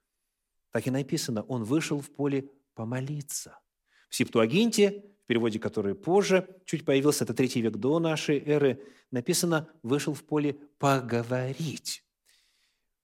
Так 0.70 0.86
и 0.86 0.90
написано, 0.90 1.42
он 1.42 1.64
вышел 1.64 2.00
в 2.00 2.10
поле 2.10 2.50
помолиться. 2.74 3.58
В 4.08 4.14
Септуагинте, 4.14 5.04
в 5.22 5.26
переводе 5.26 5.58
который 5.58 5.94
позже 5.94 6.48
чуть 6.64 6.84
появился, 6.84 7.24
это 7.24 7.34
третий 7.34 7.60
век 7.60 7.76
до 7.76 7.98
нашей 7.98 8.38
эры, 8.38 8.82
написано 9.10 9.68
«вышел 9.82 10.14
в 10.14 10.24
поле 10.24 10.54
поговорить». 10.78 12.04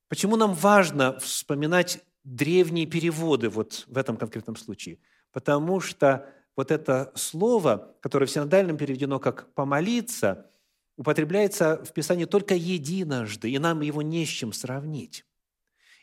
Почему 0.08 0.36
нам 0.36 0.54
важно 0.54 1.18
вспоминать 1.18 2.02
древние 2.24 2.86
переводы 2.86 3.48
вот 3.48 3.84
в 3.88 3.98
этом 3.98 4.16
конкретном 4.16 4.56
случае? 4.56 4.98
Потому 5.32 5.80
что 5.80 6.32
вот 6.54 6.70
это 6.70 7.12
слово, 7.14 7.96
которое 8.00 8.26
в 8.26 8.30
синодальном 8.30 8.76
переведено 8.76 9.18
как 9.18 9.52
«помолиться», 9.54 10.50
употребляется 10.96 11.84
в 11.84 11.92
Писании 11.92 12.24
только 12.24 12.54
единожды, 12.54 13.50
и 13.50 13.58
нам 13.58 13.80
его 13.80 14.02
не 14.02 14.24
с 14.24 14.28
чем 14.28 14.52
сравнить. 14.52 15.24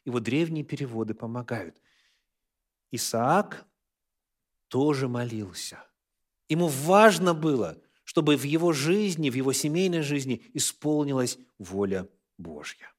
И 0.05 0.09
вот 0.09 0.23
древние 0.23 0.63
переводы 0.63 1.13
помогают. 1.13 1.75
Исаак 2.91 3.65
тоже 4.67 5.07
молился. 5.07 5.83
Ему 6.49 6.67
важно 6.67 7.33
было, 7.33 7.77
чтобы 8.03 8.35
в 8.35 8.43
его 8.43 8.73
жизни, 8.73 9.29
в 9.29 9.33
его 9.33 9.53
семейной 9.53 10.01
жизни 10.01 10.43
исполнилась 10.53 11.37
воля 11.57 12.07
Божья. 12.37 12.91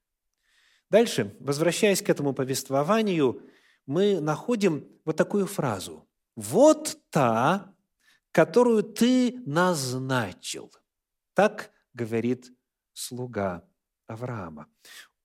Дальше, 0.89 1.35
возвращаясь 1.39 2.01
к 2.01 2.09
этому 2.09 2.33
повествованию, 2.33 3.41
мы 3.85 4.19
находим 4.19 4.87
вот 5.03 5.15
такую 5.15 5.45
фразу. 5.45 6.07
«Вот 6.35 6.97
та, 7.09 7.73
которую 8.31 8.83
ты 8.83 9.41
назначил». 9.45 10.71
Так 11.33 11.71
говорит 11.95 12.51
слуга 12.93 13.63
Авраама. 14.05 14.67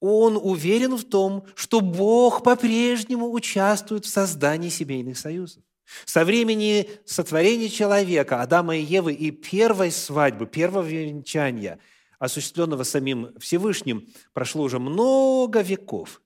Он 0.00 0.38
уверен 0.38 0.96
в 0.96 1.04
том, 1.04 1.46
что 1.54 1.83
Бог 1.83 2.42
по-прежнему 2.42 3.30
участвует 3.30 4.06
в 4.06 4.09
создании 4.09 4.70
семейных 4.70 5.18
союзов. 5.18 5.62
Со 6.06 6.24
времени 6.24 6.88
сотворения 7.04 7.68
человека, 7.68 8.40
Адама 8.40 8.76
и 8.76 8.83
Евы, 8.83 9.12
и 9.12 9.30
первой 9.30 9.90
свадьбы, 9.90 10.46
первого 10.46 10.87
венчания, 10.87 11.80
осуществленного 12.18 12.85
самим 12.85 13.37
Всевышним, 13.38 14.09
прошло 14.33 14.62
уже 14.62 14.78
много 14.78 15.61
веков. 15.61 16.22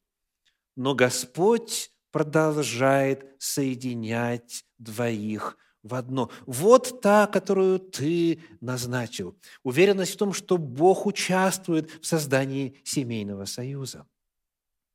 Но 0.77 0.95
Господь 0.95 1.91
продолжает 2.13 3.35
соединять 3.39 4.65
двоих 4.79 5.57
в 5.85 5.95
одно. 5.95 6.31
Вот 6.47 7.01
та, 7.01 7.27
которую 7.27 7.79
ты 7.79 8.41
назначил. 8.61 9.37
Уверенность 9.63 10.15
в 10.15 10.17
том, 10.17 10.33
что 10.33 10.57
Бог 10.57 11.07
участвует 11.07 11.91
в 12.03 12.07
создании 12.07 12.81
семейного 12.83 13.45
союза. 13.45 14.07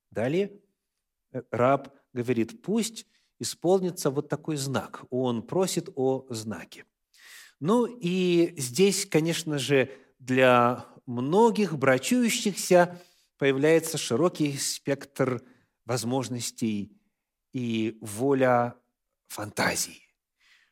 Далее 0.10 0.52
э, 1.32 1.44
раб 1.52 1.94
говорит, 2.12 2.62
пусть 2.64 3.06
исполнится 3.38 4.10
вот 4.10 4.28
такой 4.28 4.58
знак. 4.58 5.06
Он 5.12 5.44
просит 5.44 5.90
о 5.96 6.26
знаке. 6.30 6.86
Ну 7.60 7.86
и 7.86 8.56
здесь, 8.58 9.06
конечно 9.06 9.60
же, 9.60 9.92
для 10.18 10.88
многих 11.06 11.78
брачующихся 11.78 13.00
появляется 13.38 13.98
широкий 13.98 14.58
спектр 14.58 15.44
возможностей 15.86 16.92
и 17.54 17.98
воля 18.02 18.76
фантазии 19.28 20.09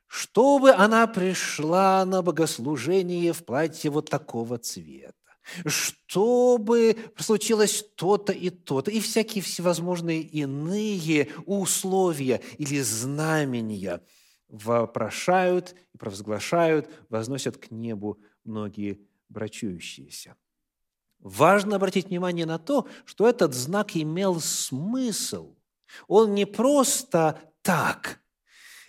чтобы 0.08 0.72
она 0.72 1.06
пришла 1.08 2.04
на 2.06 2.22
богослужение 2.22 3.34
в 3.34 3.44
платье 3.44 3.92
вот 3.92 4.10
такого 4.10 4.58
цвета, 4.58 5.14
чтобы 5.66 6.98
случилось 7.18 7.86
то-то 7.96 8.32
и 8.32 8.50
то-то, 8.50 8.90
и 8.90 9.00
всякие 9.00 9.44
всевозможные 9.44 10.22
иные 10.22 11.30
условия 11.46 12.42
или 12.58 12.82
знамения 12.82 14.02
вопрошают 14.48 15.76
и 15.94 15.98
провозглашают, 15.98 16.90
возносят 17.10 17.58
к 17.58 17.70
небу 17.70 18.20
многие 18.46 19.02
брачующиеся. 19.28 20.36
Важно 21.20 21.76
обратить 21.76 22.08
внимание 22.08 22.46
на 22.46 22.60
то, 22.60 22.88
что 23.04 23.28
этот 23.28 23.54
знак 23.54 23.98
имел 23.98 24.40
смысл. 24.40 25.56
Он 26.08 26.34
не 26.34 26.46
просто 26.46 27.42
так– 27.62 28.22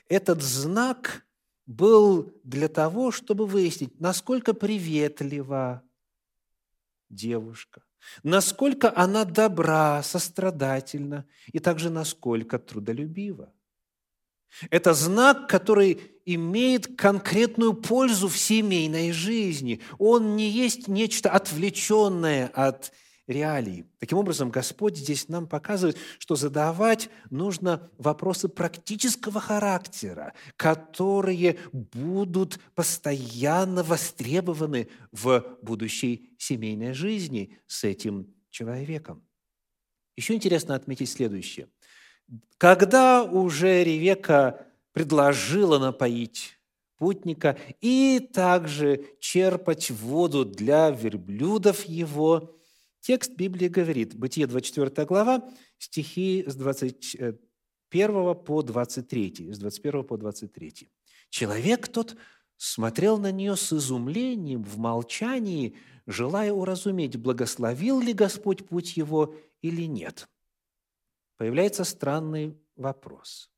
этот 0.09 0.43
знак 0.43 1.27
был 1.67 2.33
для 2.45 2.69
того, 2.69 3.11
чтобы 3.11 3.47
выяснить, 3.47 4.01
насколько 4.01 4.55
приветлива 4.55 5.83
девушка, 7.11 7.83
насколько 8.23 8.95
она 8.97 9.25
добра, 9.25 10.03
сострадательна 10.03 11.27
и 11.53 11.59
также 11.59 11.91
насколько 11.91 12.59
трудолюбива. 12.59 13.53
Это 14.71 14.95
знак, 14.95 15.49
который 15.49 16.01
имеет 16.25 16.97
конкретную 16.97 17.75
пользу 17.75 18.29
в 18.29 18.39
семейной 18.39 19.13
жизни. 19.13 19.81
Он 19.99 20.37
не 20.37 20.49
есть 20.49 20.89
нечто 20.89 21.31
отвлеченное 21.31 22.49
от 22.55 22.93
реалий. 23.29 23.85
Таким 23.99 24.19
образом, 24.19 24.51
Господь 24.51 24.97
здесь 24.97 25.29
нам 25.29 25.47
показывает, 25.47 25.97
что 26.19 26.35
задавать 26.35 27.11
нужно 27.31 27.91
вопросы 27.99 28.49
практического 28.49 29.41
характера, 29.41 30.33
которые 30.57 31.59
будут 31.73 32.59
постоянно 32.75 33.83
востребованы 33.83 34.89
в 35.13 35.59
будущей 35.63 36.35
семейной 36.39 36.95
жизни 36.95 37.59
с 37.67 37.85
этим 37.85 38.35
человеком. 38.51 39.23
Еще 40.17 40.35
интересно 40.35 40.75
отметить 40.75 41.11
следующее. 41.11 41.69
Когда 42.57 43.23
уже 43.23 43.85
Ревека 43.85 44.67
предложила 44.93 45.79
напоить 45.79 46.59
путника 46.97 47.57
и 47.81 48.19
также 48.33 49.05
черпать 49.21 49.91
воду 49.91 50.45
для 50.45 50.91
верблюдов 50.91 51.85
его– 51.85 52.55
Текст 53.09 53.33
Библии 53.33 53.69
говорит, 53.69 54.15
Бытие 54.15 54.47
24 54.47 55.07
глава, 55.07 55.43
стихи 55.79 56.45
с 56.47 56.55
21 56.55 58.35
по 58.35 58.63
23, 58.63 59.51
с 59.55 59.59
21 59.59 60.05
по 60.05 60.19
23. 60.19 60.91
«Человек 61.31 61.89
тот 61.89 62.19
смотрел 62.59 63.17
на 63.17 63.33
нее 63.33 63.57
с 63.57 63.73
изумлением, 63.73 64.63
в 64.63 64.77
молчании, 64.77 65.75
желая 66.07 66.53
уразуметь, 66.53 67.17
благословил 67.17 67.99
ли 67.99 68.13
Господь 68.13 68.69
путь 68.69 68.99
его 68.99 69.35
или 69.63 69.87
нет. 69.87 70.29
Появляется 71.39 71.85
странный 71.85 72.59
вопрос. 72.77 73.51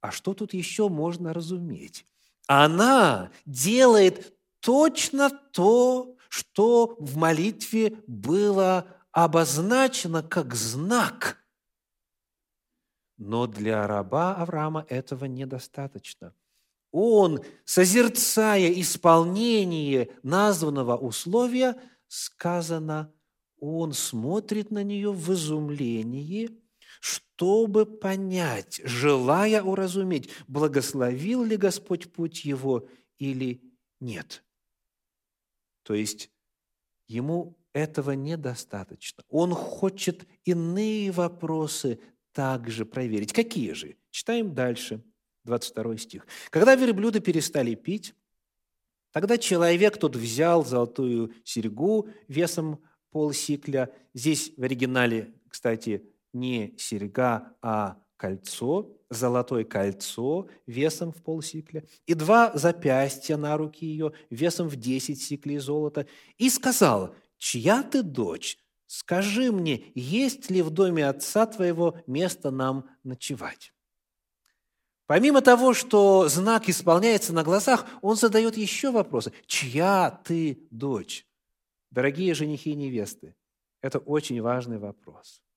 А 0.00 0.12
что 0.12 0.34
тут 0.34 0.54
еще 0.54 0.88
можно 0.88 1.34
разуметь? 1.34 2.06
Она 2.46 3.32
делает 3.44 4.38
точно 4.60 5.30
то, 5.30 6.14
что 6.28 6.96
в 6.98 7.16
молитве 7.16 8.02
было 8.06 8.86
обозначено 9.12 10.22
как 10.22 10.54
знак. 10.54 11.42
Но 13.16 13.46
для 13.46 13.86
раба 13.86 14.34
Авраама 14.36 14.86
этого 14.88 15.24
недостаточно. 15.24 16.34
Он, 16.90 17.40
созерцая 17.64 18.70
исполнение 18.80 20.10
названного 20.22 20.96
условия, 20.96 21.76
сказано, 22.06 23.12
он 23.60 23.92
смотрит 23.92 24.70
на 24.70 24.82
нее 24.82 25.12
в 25.12 25.32
изумлении, 25.32 26.50
чтобы 27.00 27.86
понять, 27.86 28.80
желая 28.84 29.62
уразуметь, 29.62 30.30
благословил 30.46 31.44
ли 31.44 31.56
Господь 31.56 32.12
путь 32.12 32.44
его 32.44 32.88
или 33.18 33.62
нет. 34.00 34.44
То 35.88 35.94
есть 35.94 36.30
ему 37.06 37.56
этого 37.72 38.10
недостаточно. 38.10 39.24
Он 39.30 39.54
хочет 39.54 40.26
иные 40.44 41.10
вопросы 41.10 41.98
также 42.32 42.84
проверить. 42.84 43.32
Какие 43.32 43.72
же? 43.72 43.96
Читаем 44.10 44.54
дальше, 44.54 45.02
22 45.44 45.96
стих. 45.96 46.26
«Когда 46.50 46.74
верблюды 46.74 47.20
перестали 47.20 47.74
пить, 47.74 48.14
тогда 49.12 49.38
человек 49.38 49.96
тот 49.96 50.14
взял 50.14 50.62
золотую 50.62 51.32
серьгу 51.42 52.10
весом 52.28 52.84
полсикля. 53.10 53.90
Здесь 54.12 54.52
в 54.58 54.62
оригинале, 54.62 55.32
кстати, 55.48 56.04
не 56.34 56.74
серьга, 56.76 57.56
а 57.62 57.96
кольцо, 58.18 58.94
золотое 59.10 59.64
кольцо 59.64 60.48
весом 60.66 61.12
в 61.12 61.22
полсикля, 61.22 61.84
и 62.06 62.14
два 62.14 62.52
запястья 62.54 63.36
на 63.36 63.56
руки 63.56 63.86
ее 63.86 64.12
весом 64.30 64.68
в 64.68 64.76
десять 64.76 65.22
сиклей 65.22 65.58
золота, 65.58 66.06
и 66.36 66.50
сказал, 66.50 67.14
«Чья 67.38 67.82
ты 67.82 68.02
дочь? 68.02 68.58
Скажи 68.86 69.52
мне, 69.52 69.92
есть 69.94 70.50
ли 70.50 70.62
в 70.62 70.70
доме 70.70 71.08
отца 71.08 71.46
твоего 71.46 72.00
место 72.06 72.50
нам 72.50 72.88
ночевать?» 73.02 73.72
Помимо 75.06 75.40
того, 75.40 75.72
что 75.72 76.28
знак 76.28 76.68
исполняется 76.68 77.32
на 77.32 77.42
глазах, 77.42 77.86
он 78.02 78.16
задает 78.16 78.58
еще 78.58 78.90
вопросы. 78.90 79.32
«Чья 79.46 80.20
ты 80.24 80.66
дочь?» 80.70 81.26
Дорогие 81.90 82.34
женихи 82.34 82.72
и 82.72 82.74
невесты, 82.74 83.34
это 83.80 83.98
очень 83.98 84.42
важный 84.42 84.78
вопрос– 84.78 85.42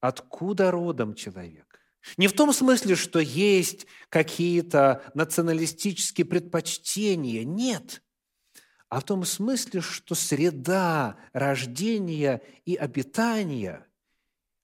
откуда 0.00 0.70
родом 0.70 1.14
человек. 1.14 1.80
Не 2.16 2.28
в 2.28 2.32
том 2.32 2.52
смысле, 2.52 2.94
что 2.94 3.18
есть 3.18 3.86
какие-то 4.08 5.10
националистические 5.14 6.24
предпочтения, 6.24 7.44
нет, 7.44 8.02
а 8.88 9.00
в 9.00 9.04
том 9.04 9.24
смысле, 9.24 9.80
что 9.80 10.14
среда 10.14 11.16
рождения 11.32 12.40
и 12.64 12.74
обитания 12.76 13.86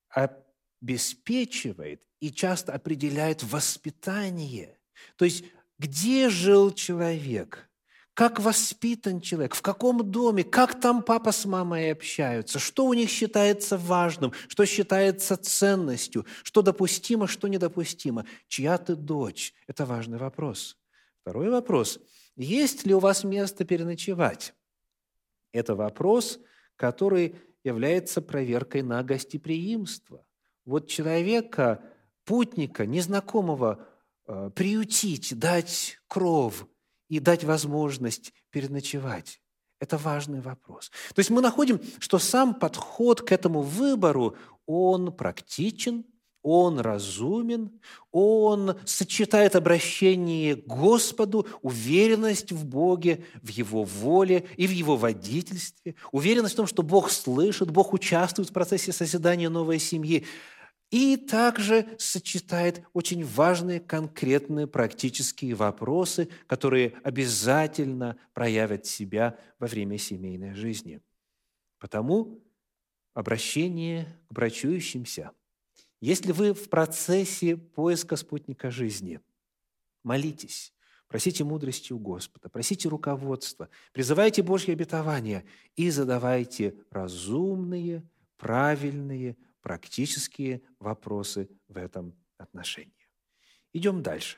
обеспечивает 0.09 2.03
и 2.21 2.31
часто 2.31 2.73
определяет 2.73 3.43
воспитание. 3.43 4.79
То 5.17 5.25
есть, 5.27 5.45
где 5.79 6.31
жил 6.31 6.71
человек– 6.73 7.69
как 8.15 8.39
воспитан 8.39 9.21
человек, 9.21 9.57
в 9.57 9.63
каком 9.63 10.09
доме, 10.09 10.45
как 10.45 10.81
там 10.81 11.03
папа 11.03 11.33
с 11.33 11.45
мамой 11.45 11.91
общаются, 11.91 12.61
что 12.61 12.87
у 12.87 12.95
них 12.95 13.11
считается 13.11 13.77
важным, 13.77 14.33
что 14.49 14.65
считается 14.65 15.37
ценностью, 15.37 16.25
что 16.45 16.63
допустимо, 16.63 17.27
что 17.27 17.49
недопустимо. 17.49 18.25
Чья 18.47 18.79
ты 18.79 18.95
дочь? 18.95 19.53
Это 19.67 19.85
важный 19.85 20.19
вопрос. 20.19 20.79
Второй 21.23 21.51
вопрос. 21.51 21.99
Есть 22.37 22.87
ли 22.87 22.95
у 22.95 23.01
вас 23.01 23.25
место 23.25 23.65
переночевать? 23.65 24.55
Это 25.53 25.75
вопрос, 25.75 26.39
который 26.77 27.35
является 27.65 28.23
проверкой 28.23 28.83
на 28.83 29.03
гостеприимство. 29.03 30.25
Вот 30.65 30.89
человека, 30.89 31.83
путника, 32.25 32.87
незнакомого, 32.87 33.89
э, 34.27 34.51
приютить, 34.55 35.37
дать 35.37 35.99
кров– 36.07 36.69
и 37.15 37.21
дать 37.21 37.45
возможность 37.45 38.33
переночевать. 38.51 39.41
Это 39.79 39.97
важный 39.99 40.41
вопрос. 40.41 40.91
То 41.15 41.21
есть 41.21 41.31
мы 41.31 41.41
находим, 41.41 41.81
что 42.01 42.19
сам 42.19 42.55
подход 42.55 43.23
к 43.23 43.31
этому 43.31 43.63
выбору, 43.63 44.37
он 44.67 45.13
практичен, 45.13 46.05
он 46.43 46.81
разумен, 46.81 47.71
он 48.11 48.77
сочетает 48.85 49.55
обращение 49.55 50.57
к 50.57 50.67
Господу, 50.67 51.47
уверенность 51.63 52.51
в 52.51 52.67
Боге, 52.67 53.25
в 53.43 53.49
Его 53.49 53.85
воле 53.85 54.45
и 54.57 54.67
в 54.67 54.71
Его 54.71 54.97
водительстве, 54.97 55.95
уверенность 56.11 56.55
в 56.55 56.57
том, 56.57 56.67
что 56.67 56.83
Бог 56.83 57.11
слышит, 57.11 57.71
Бог 57.71 57.93
участвует 57.93 58.51
в 58.51 58.53
процессе 58.53 58.93
созидания 58.93 59.49
новой 59.49 59.79
семьи 59.79 60.27
и 60.95 61.17
также 61.17 61.89
сочетает 61.99 62.85
очень 62.93 63.25
важные 63.25 63.81
конкретные 63.81 64.69
практические 64.69 65.57
вопросы, 65.57 66.29
которые 66.47 66.93
обязательно 67.03 68.17
проявят 68.33 68.87
себя 68.87 69.37
во 69.59 69.67
время 69.67 69.99
семейной 69.99 70.55
жизни. 70.55 71.01
Потому 71.81 72.41
обращение 73.13 74.07
к 74.29 74.35
брачующимся. 74.35 75.33
Если 76.01 76.31
вы 76.31 76.55
в 76.55 76.71
процессе 76.71 77.57
поиска 77.57 78.15
спутника 78.15 78.71
жизни, 78.71 79.19
молитесь, 80.05 80.73
просите 81.09 81.43
мудрости 81.43 81.93
у 81.93 81.99
Господа, 81.99 82.49
просите 82.49 82.89
руководства, 82.89 83.69
призывайте 83.91 84.45
Божье 84.45 84.75
обетование 84.75 85.45
и 85.75 85.91
задавайте 85.91 86.77
разумные, 86.91 88.09
правильные, 88.37 89.37
практические 89.65 90.61
вопросы 90.79 91.49
в 91.69 91.79
этом 91.79 92.15
отношении. 92.37 93.09
Идем 93.73 94.03
дальше. 94.03 94.37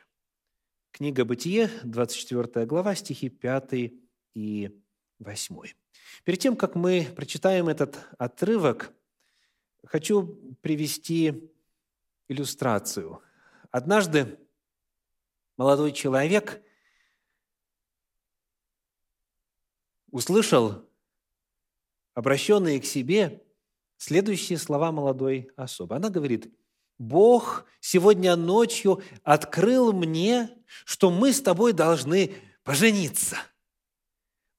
Книга 0.93 1.25
«Бытие», 1.25 1.69
24 1.83 2.65
глава, 2.65 2.95
стихи 2.95 3.29
5 3.29 3.93
и 4.35 4.81
8. 5.19 5.57
Перед 6.23 6.39
тем, 6.39 6.57
как 6.57 6.77
мы 6.77 7.09
прочитаем 7.17 7.69
этот 7.69 7.99
отрывок, 8.19 8.95
хочу 9.85 10.57
привести 10.63 11.51
иллюстрацию. 12.29 13.21
Однажды 13.73 14.39
молодой 15.57 15.91
человек 15.91 16.63
услышал 20.13 20.89
обращенные 22.15 22.81
к 22.81 22.85
себе 22.85 23.43
Следующие 23.97 24.59
слова 24.59 24.93
молодой 24.93 25.51
особы. 25.57 25.97
Она 25.97 26.11
говорит, 26.11 26.53
Бог 26.99 27.67
сегодня 27.81 28.37
ночью 28.37 29.03
открыл 29.23 29.93
мне, 29.93 30.51
что 30.85 31.11
мы 31.11 31.33
с 31.33 31.43
тобой 31.43 31.73
должны 31.73 32.35
пожениться. 32.63 33.37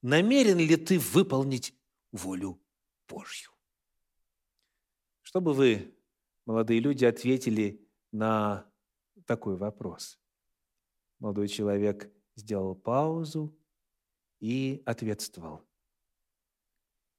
Намерен 0.01 0.57
ли 0.57 0.75
ты 0.75 0.99
выполнить 0.99 1.73
волю 2.11 2.61
Божью? 3.07 3.51
Что 5.21 5.41
бы 5.41 5.53
вы, 5.53 5.95
молодые 6.45 6.79
люди, 6.79 7.05
ответили 7.05 7.85
на 8.11 8.65
такой 9.25 9.57
вопрос? 9.57 10.19
Молодой 11.19 11.47
человек 11.47 12.11
сделал 12.35 12.75
паузу 12.75 13.57
и 14.39 14.81
ответствовал. 14.85 15.63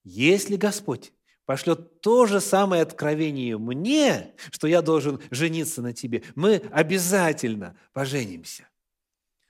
Если 0.04 0.56
Господь 0.56 1.12
пошлет 1.48 2.02
то 2.02 2.26
же 2.26 2.42
самое 2.42 2.82
откровение 2.82 3.56
мне, 3.56 4.34
что 4.50 4.66
я 4.66 4.82
должен 4.82 5.18
жениться 5.30 5.80
на 5.80 5.94
тебе, 5.94 6.22
мы 6.34 6.56
обязательно 6.70 7.74
поженимся. 7.94 8.68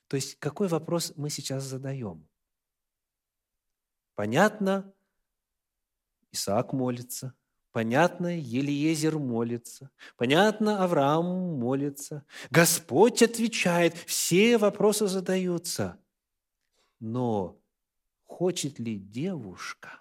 То 0.07 0.15
есть 0.15 0.39
какой 0.39 0.69
вопрос 0.69 1.15
мы 1.17 1.29
сейчас 1.29 1.65
задаем? 1.65 2.25
Понятно, 4.15 4.95
Исаак 6.31 6.73
молится, 6.73 7.35
понятно, 7.73 8.39
Елиезер 8.39 9.19
молится, 9.19 9.91
понятно, 10.17 10.85
Авраам 10.85 11.59
молится, 11.59 12.25
Господь 12.51 13.25
отвечает, 13.25 13.97
все 14.07 14.57
вопросы 14.57 15.09
задаются. 15.09 15.99
Но 17.01 17.61
хочет 18.25 18.79
ли 18.79 18.97
девушка, 18.97 20.01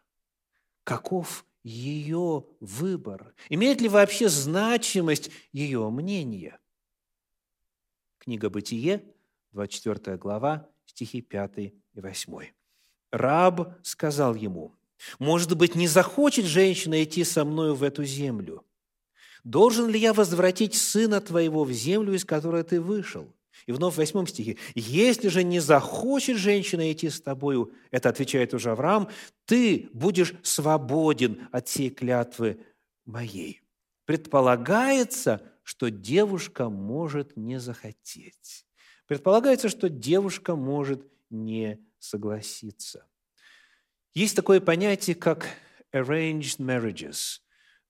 каков 0.84 1.47
ее 1.68 2.46
выбор? 2.60 3.34
Имеет 3.50 3.82
ли 3.82 3.90
вообще 3.90 4.30
значимость 4.30 5.30
ее 5.52 5.90
мнение? 5.90 6.58
Книга 8.20 8.50
«Бытие», 8.50 9.04
24 9.52 10.18
глава, 10.18 10.68
стихи 10.86 11.22
5 11.22 11.58
и 11.58 11.74
8. 11.94 12.52
Раб 13.12 13.78
сказал 13.84 14.36
ему, 14.36 14.76
«Может 15.20 15.56
быть, 15.56 15.76
не 15.76 15.88
захочет 15.88 16.46
женщина 16.46 17.04
идти 17.04 17.24
со 17.24 17.46
мною 17.46 17.76
в 17.76 17.84
эту 17.84 18.04
землю? 18.04 18.66
Должен 19.44 19.90
ли 19.90 20.00
я 20.00 20.14
возвратить 20.14 20.76
сына 20.76 21.22
твоего 21.22 21.64
в 21.64 21.72
землю, 21.72 22.14
из 22.14 22.26
которой 22.26 22.64
ты 22.64 22.82
вышел?» 22.82 23.34
И 23.68 23.74
вновь 23.74 23.96
в 23.96 23.98
восьмом 23.98 24.26
стихе, 24.26 24.58
«Если 24.76 25.28
же 25.28 25.44
не 25.44 25.60
захочет 25.60 26.38
женщина 26.38 26.92
идти 26.92 27.10
с 27.10 27.22
тобою, 27.22 27.74
это 27.92 28.10
отвечает 28.10 28.54
уже 28.54 28.72
Авраам, 28.72 29.10
ты 29.46 29.90
будешь 29.94 30.34
свободен 30.42 31.48
от 31.52 31.68
всей 31.68 31.90
клятвы 31.90 32.60
моей». 33.06 33.62
Предполагается, 34.06 35.42
что 35.64 35.92
девушка 35.92 36.70
может 36.70 37.36
не 37.36 37.60
захотеть. 37.60 38.66
Предполагается, 39.06 39.68
что 39.68 39.90
девушка 39.90 40.56
может 40.56 41.06
не 41.30 41.78
согласиться. 42.00 43.06
Есть 44.14 44.38
такое 44.38 44.62
понятие, 44.62 45.18
как 45.18 45.46
arranged 45.92 46.60
marriages, 46.60 47.42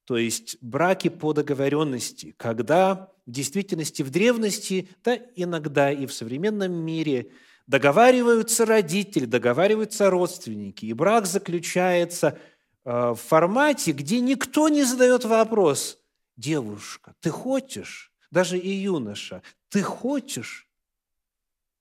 то 0.08 0.16
есть 0.16 0.58
браки 0.62 1.10
по 1.10 1.34
договоренности, 1.34 2.34
когда 2.38 3.12
в 3.26 3.32
действительности 3.32 4.04
в 4.04 4.10
древности, 4.10 4.88
да 5.04 5.20
иногда 5.36 5.92
и 5.92 6.06
в 6.06 6.14
современном 6.14 6.72
мире 6.72 7.34
договариваются 7.68 8.66
родители, 8.66 9.26
договариваются 9.26 10.10
родственники, 10.10 10.86
и 10.86 10.94
брак 10.94 11.26
заключается 11.26 12.40
э, 12.86 13.10
в 13.10 13.18
формате, 13.18 13.92
где 13.92 14.22
никто 14.22 14.70
не 14.70 14.86
задает 14.86 15.26
вопрос, 15.26 16.00
девушка, 16.38 17.14
ты 17.20 17.30
хочешь, 17.30 18.14
даже 18.32 18.58
и 18.58 18.70
юноша, 18.70 19.44
ты 19.68 19.84
хочешь, 19.84 20.70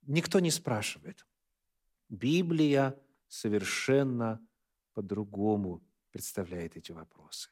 никто 0.02 0.40
не 0.40 0.50
спрашивает. 0.50 1.24
Библия 2.08 2.98
совершенно 3.28 4.44
по-другому 4.94 5.80
представляет 6.10 6.76
эти 6.76 6.90
вопросы. 6.90 7.50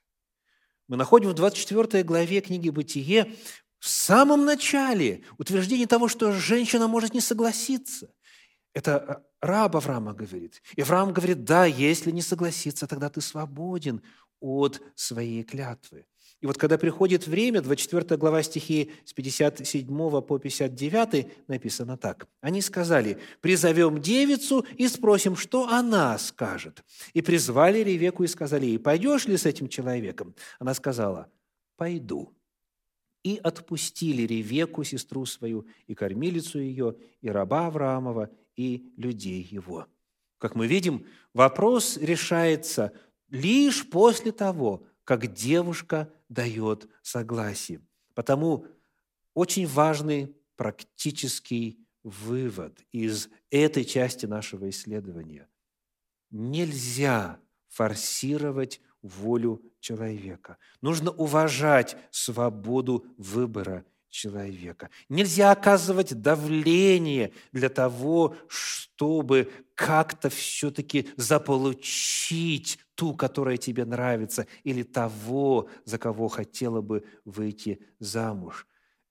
Мы 0.89 0.97
находим 0.97 1.31
в 1.31 1.35
24 1.35 2.03
главе 2.03 2.41
книги 2.41 2.69
«Бытие» 2.69 3.35
в 3.79 3.89
самом 3.89 4.45
начале 4.45 5.25
утверждение 5.39 5.87
того, 5.87 6.09
что 6.09 6.33
женщина 6.33 6.89
может 6.89 7.15
не 7.15 7.21
согласиться. 7.21 8.11
Это 8.75 9.25
раб 9.41 9.77
Авраама 9.77 10.15
говорит. 10.15 10.63
И 10.75 10.83
Авраам 10.83 11.13
говорит, 11.13 11.45
да, 11.45 11.65
если 11.65 12.11
не 12.11 12.23
согласиться, 12.23 12.87
тогда 12.87 13.09
ты 13.09 13.21
свободен 13.21 14.03
от 14.41 14.83
своей 14.95 15.43
клятвы. 15.43 16.07
И 16.41 16.47
вот 16.47 16.59
когда 16.59 16.77
приходит 16.77 17.27
время, 17.27 17.63
24 17.63 18.19
глава 18.19 18.43
стихи 18.43 18.91
с 19.05 19.15
57 19.15 19.87
по 20.21 20.39
59 20.39 21.49
написано 21.49 21.97
так. 21.97 22.27
Они 22.41 22.61
сказали, 22.61 23.19
«Призовем 23.41 24.01
девицу 24.01 24.67
и 24.77 24.87
спросим, 24.89 25.37
что 25.37 25.69
она 25.69 26.19
скажет». 26.19 26.85
И 27.15 27.23
призвали 27.23 27.79
Ревеку 27.79 28.25
и 28.25 28.27
сказали 28.29 28.67
ей, 28.67 28.79
«Пойдешь 28.79 29.27
ли 29.27 29.37
с 29.37 29.47
этим 29.47 29.69
человеком?» 29.69 30.35
Она 30.59 30.75
сказала, 30.75 31.31
«Пойду». 31.77 32.35
И 33.23 33.41
отпустили 33.43 34.23
Ревеку, 34.23 34.85
сестру 34.85 35.25
свою, 35.25 35.67
и 35.87 35.95
кормилицу 35.95 36.59
ее, 36.59 36.97
и 37.23 37.31
раба 37.31 37.69
Авраамова, 37.69 38.31
и 38.55 38.93
людей 38.99 39.43
его. 39.51 39.87
Как 40.37 40.55
мы 40.55 40.67
видим, 40.67 41.07
вопрос 41.33 41.97
решается 41.97 42.93
лишь 43.31 43.89
после 43.89 44.31
того, 44.31 44.87
как 45.05 45.33
девушка 45.33 46.13
дает 46.29 46.89
согласие. 47.03 47.81
Потому 48.15 48.67
очень 49.35 49.67
важный 49.67 50.35
практический 50.57 51.79
вывод 52.03 52.79
из 52.93 53.29
этой 53.51 53.85
части 53.85 54.27
нашего 54.27 54.69
исследования. 54.71 55.49
Нельзя 56.31 57.39
форсировать 57.69 58.81
волю 59.03 59.63
человека. 59.81 60.59
Нужно 60.81 61.11
уважать 61.11 61.97
свободу 62.11 63.07
выбора 63.17 63.85
человека. 64.09 64.91
Нельзя 65.09 65.51
оказывать 65.51 66.21
давление 66.21 67.33
для 67.53 67.69
того, 67.69 68.37
чтобы 68.47 69.51
как-то 69.75 70.31
все-таки 70.31 71.09
заполучить 71.17 72.79
ту, 72.95 73.15
которая 73.15 73.57
тебе 73.57 73.85
нравится, 73.85 74.47
или 74.63 74.83
того, 74.83 75.69
за 75.85 75.99
кого 75.99 76.29
хотела 76.29 76.81
бы 76.81 77.05
выйти 77.25 77.81
замуж. 77.99 78.67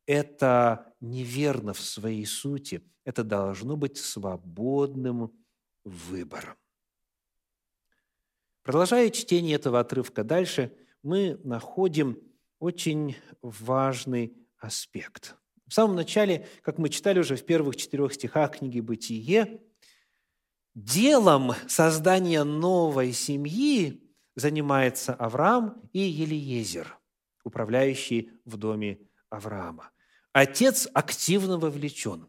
Это 0.06 0.94
неверно 1.00 1.74
в 1.74 1.80
своей 1.80 2.26
сути. 2.26 2.82
Это 3.06 3.24
должно 3.24 3.76
быть 3.76 3.98
свободным 3.98 5.32
выбором. 5.84 6.56
Продолжая 8.64 9.10
чтение 9.10 9.56
этого 9.56 9.80
отрывка 9.80 10.24
дальше, 10.24 10.74
мы 11.02 11.40
находим 11.44 12.18
очень 12.60 13.18
важный 13.42 14.38
аспект. 14.58 15.36
В 15.68 15.74
самом 15.74 15.96
начале, 15.96 16.48
как 16.62 16.78
мы 16.78 16.88
читали 16.88 17.20
уже 17.20 17.36
в 17.36 17.46
первых 17.46 17.76
четырех 17.76 18.14
стихах 18.14 18.58
книги 18.58 18.80
«Бытие», 18.80 19.62
делом 20.76 21.54
создания 21.68 22.44
новой 22.44 23.14
семьи 23.14 24.02
занимается 24.36 25.14
Авраам 25.14 25.82
и 25.94 26.00
Елиезер, 26.00 26.98
управляющий 27.44 28.32
в 28.46 28.58
доме 28.58 29.00
Авраама. 29.30 29.92
Отец 30.32 30.88
активно 30.94 31.58
вовлечен. 31.58 32.28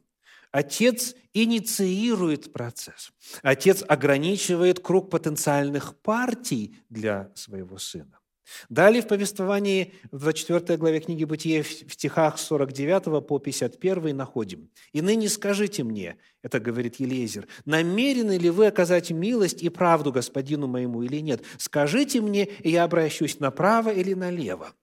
Отец 0.53 1.15
инициирует 1.33 2.53
процесс. 2.53 3.13
Отец 3.43 3.83
ограничивает 3.87 4.79
круг 4.79 5.11
потенциальных 5.11 5.99
партий 6.01 6.77
для 6.89 7.33
своего 7.35 7.79
сына. 7.79 8.21
Далее 8.69 9.03
в 9.03 9.09
повествовании 9.09 9.95
в 10.11 10.19
24 10.19 10.77
главе 10.79 11.01
книги 11.01 11.25
Бытие 11.25 11.63
в 11.63 11.69
стихах 11.71 12.39
49 12.39 13.27
по 13.27 13.39
51 13.39 14.17
находим. 14.17 14.71
«И 14.93 15.01
ныне 15.01 15.29
скажите 15.29 15.83
мне,— 15.85 16.17
это 16.43 16.61
говорит 16.61 16.97
Елезер,— 16.97 17.47
намерены 17.65 18.37
ли 18.37 18.51
вы 18.51 18.67
оказать 18.67 19.11
милость 19.11 19.63
и 19.63 19.69
правду 19.69 20.13
господину 20.13 20.67
моему 20.67 21.03
или 21.03 21.21
нет? 21.21 21.45
Скажите 21.59 22.21
мне, 22.21 22.45
и 22.45 22.71
я 22.71 22.85
обращусь 22.85 23.41
направо 23.41 23.91
или 23.91 24.15
налево». 24.15 24.75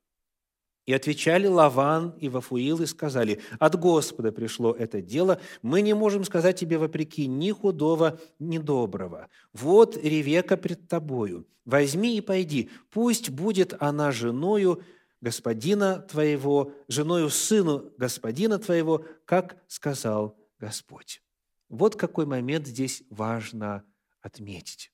И 0.92 0.94
отвечали 0.94 1.48
Лаван 1.48 2.14
и 2.20 2.28
Вафуил 2.28 2.82
и 2.82 2.86
сказали, 2.86 3.40
«От 3.60 3.80
Господа 3.80 4.34
пришло 4.34 4.74
это 4.74 5.02
дело, 5.02 5.40
мы 5.62 5.82
не 5.82 5.94
можем 5.94 6.26
сказать 6.26 6.60
тебе 6.60 6.78
вопреки 6.78 7.28
ни 7.28 7.52
худого, 7.52 8.20
ни 8.40 8.58
доброго. 8.58 9.30
Вот 9.54 9.96
Ревека 9.96 10.58
пред 10.58 10.90
тобою, 10.90 11.48
возьми 11.64 12.18
и 12.18 12.20
пойди, 12.20 12.70
пусть 12.90 13.30
будет 13.30 13.74
она 13.82 14.12
женою 14.12 14.84
господина 15.22 16.00
твоего, 16.12 16.74
женою 16.90 17.30
сыну 17.30 17.94
господина 17.98 18.60
твоего, 18.60 19.06
как 19.24 19.64
сказал 19.70 20.38
Господь». 20.60 21.24
Вот 21.70 21.96
какой 21.96 22.26
момент 22.26 22.68
здесь 22.68 23.02
важно 23.10 23.86
отметить. 24.20 24.92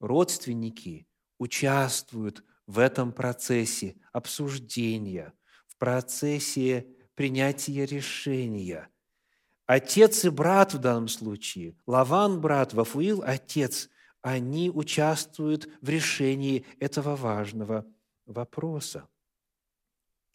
Родственники 0.00 1.06
участвуют 1.38 2.42
в 2.66 2.78
этом 2.78 3.12
процессе 3.12 3.96
обсуждения, 4.12 5.32
в 5.66 5.76
процессе 5.76 6.86
принятия 7.14 7.86
решения. 7.86 8.88
Отец 9.66 10.24
и 10.24 10.28
брат 10.28 10.74
в 10.74 10.78
данном 10.78 11.08
случае, 11.08 11.76
Лаван– 11.86 12.40
брат, 12.42 12.72
Вафуил– 12.72 13.22
отец, 13.26 13.88
они 14.22 14.70
участвуют 14.70 15.68
в 15.80 15.88
решении 15.88 16.64
этого 16.78 17.16
важного 17.16 17.84
вопроса. 18.26 19.08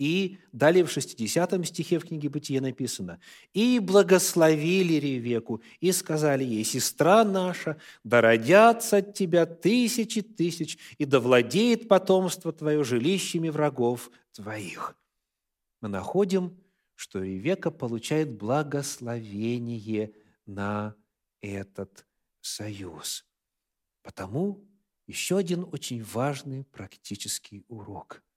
И 0.02 0.40
далее 0.52 0.84
в 0.84 0.90
60 0.90 1.64
стихе 1.68 2.00
в 2.00 2.06
книге 2.06 2.28
Бытия 2.28 2.60
написано, 2.60 3.20
«И 3.54 3.78
благословили 3.78 4.96
Ревеку, 4.96 5.62
и 5.80 5.92
сказали 5.92 6.44
ей, 6.44 6.64
сестра 6.64 7.24
наша, 7.24 7.80
да 8.04 8.20
родятся 8.20 8.98
от 8.98 9.14
тебя 9.14 9.46
тысячи 9.46 10.24
тысяч, 10.24 10.80
и 10.98 11.06
да 11.06 11.20
владеет 11.20 11.88
потомство 11.88 12.52
твое 12.52 12.84
жилищами 12.84 13.50
врагов 13.50 14.10
твоих». 14.32 14.98
Мы 15.82 15.90
находим, 15.90 16.60
что 16.96 17.22
Ревека 17.22 17.70
получает 17.70 18.32
благословение 18.32 20.16
на 20.48 20.96
этот 21.42 22.08
союз. 22.40 23.24
Потому 24.02 24.68
еще 25.06 25.38
один 25.38 25.64
очень 25.72 26.04
важный 26.04 26.64
практический 26.64 27.64
урок– 27.68 28.24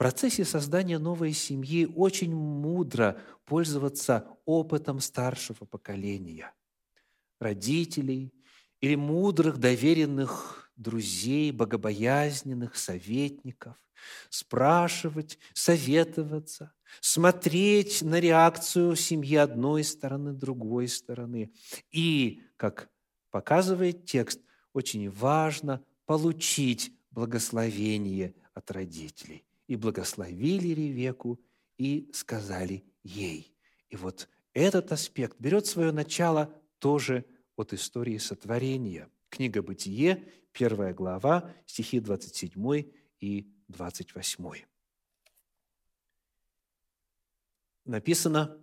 процессе 0.00 0.46
создания 0.46 0.98
новой 0.98 1.34
семьи 1.34 1.84
очень 1.84 2.34
мудро 2.34 3.20
пользоваться 3.44 4.26
опытом 4.46 4.98
старшего 4.98 5.66
поколения, 5.66 6.54
родителей 7.38 8.32
или 8.80 8.94
мудрых, 8.94 9.58
доверенных 9.58 10.72
друзей, 10.74 11.52
богобоязненных 11.52 12.76
советников, 12.76 13.76
спрашивать, 14.30 15.38
советоваться, 15.52 16.72
смотреть 17.02 18.00
на 18.00 18.20
реакцию 18.20 18.96
семьи 18.96 19.36
одной 19.36 19.84
стороны, 19.84 20.32
другой 20.32 20.88
стороны. 20.88 21.52
И, 21.90 22.42
как 22.56 22.88
показывает 23.30 24.06
текст, 24.06 24.40
очень 24.72 25.10
важно 25.10 25.84
получить 26.06 26.90
благословение 27.10 28.34
от 28.54 28.70
родителей. 28.70 29.44
И 29.70 29.76
благословили 29.76 30.74
Ревеку, 30.74 31.38
и 31.78 32.10
сказали 32.12 32.82
ей. 33.04 33.54
И 33.88 33.94
вот 33.94 34.28
этот 34.52 34.90
аспект 34.90 35.38
берет 35.38 35.64
свое 35.64 35.92
начало 35.92 36.52
тоже 36.80 37.24
от 37.54 37.72
истории 37.72 38.18
сотворения. 38.18 39.08
Книга 39.28 39.62
«Бытие», 39.62 40.24
первая 40.50 40.92
глава, 40.92 41.54
стихи 41.66 42.00
27 42.00 42.84
и 43.20 43.48
28. 43.68 44.64
Написано, 47.84 48.58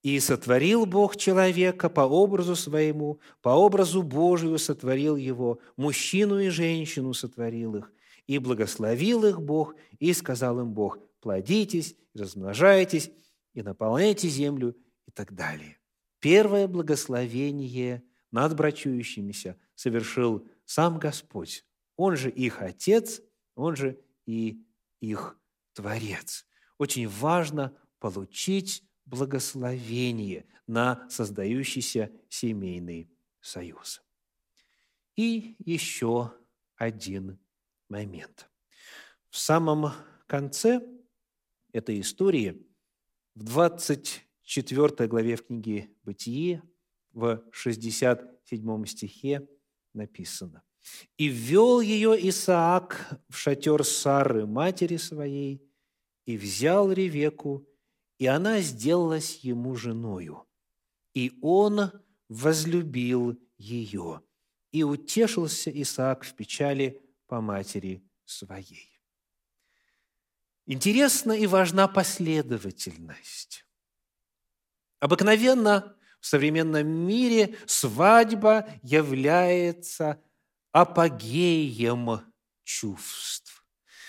«И 0.00 0.18
сотворил 0.20 0.86
Бог 0.86 1.18
человека 1.18 1.90
по 1.90 2.00
образу 2.00 2.56
своему, 2.56 3.20
по 3.42 3.50
образу 3.50 4.02
Божию 4.02 4.58
сотворил 4.58 5.16
его, 5.16 5.60
мужчину 5.76 6.38
и 6.40 6.48
женщину 6.48 7.12
сотворил 7.12 7.76
их, 7.76 7.92
и 8.26 8.38
благословил 8.38 9.24
их 9.24 9.40
Бог, 9.40 9.74
и 9.98 10.12
сказал 10.12 10.60
им 10.60 10.72
Бог, 10.72 10.98
плодитесь, 11.20 11.96
размножайтесь, 12.14 13.10
и 13.54 13.62
наполняйте 13.62 14.28
землю, 14.28 14.76
и 15.06 15.10
так 15.10 15.34
далее. 15.34 15.78
Первое 16.20 16.66
благословение 16.66 18.02
над 18.30 18.56
брачующимися 18.56 19.58
совершил 19.74 20.46
сам 20.64 20.98
Господь. 20.98 21.64
Он 21.96 22.16
же 22.16 22.30
их 22.30 22.60
Отец, 22.60 23.22
Он 23.54 23.76
же 23.76 24.00
и 24.26 24.62
их 25.00 25.38
Творец. 25.72 26.46
Очень 26.78 27.08
важно 27.08 27.76
получить 27.98 28.82
благословение 29.04 30.44
на 30.66 31.08
создающийся 31.08 32.10
семейный 32.28 33.10
союз. 33.40 34.02
И 35.14 35.56
еще 35.58 36.32
один 36.76 37.38
момент. 37.88 38.48
В 39.28 39.38
самом 39.38 39.92
конце 40.26 40.80
этой 41.72 42.00
истории 42.00 42.66
в 43.34 43.42
24 43.42 45.08
главе 45.08 45.36
в 45.36 45.46
книге 45.46 45.90
«Бытие» 46.02 46.62
в 47.12 47.42
67 47.52 48.86
стихе 48.86 49.48
написано. 49.92 50.62
«И 51.18 51.28
ввел 51.28 51.80
ее 51.80 52.16
Исаак 52.28 53.20
в 53.28 53.36
шатер 53.36 53.84
Сары, 53.84 54.46
матери 54.46 54.96
своей, 54.96 55.62
и 56.26 56.36
взял 56.36 56.92
Ревеку, 56.92 57.66
и 58.18 58.26
она 58.26 58.60
сделалась 58.60 59.40
ему 59.44 59.76
женою. 59.76 60.44
И 61.14 61.38
он 61.42 61.90
возлюбил 62.28 63.38
ее, 63.58 64.22
и 64.72 64.82
утешился 64.82 65.70
Исаак 65.70 66.24
в 66.24 66.34
печали 66.34 67.05
по 67.26 67.40
матери 67.40 68.02
своей». 68.24 68.96
Интересна 70.66 71.32
и 71.32 71.46
важна 71.46 71.86
последовательность. 71.86 73.64
Обыкновенно 74.98 75.96
в 76.20 76.26
современном 76.26 76.88
мире 76.88 77.56
свадьба 77.66 78.68
является 78.82 80.20
апогеем 80.72 82.20
чувств. 82.64 83.64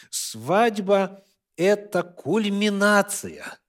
Свадьба– 0.09 1.23
это 1.57 2.01
кульминация, 2.01 3.59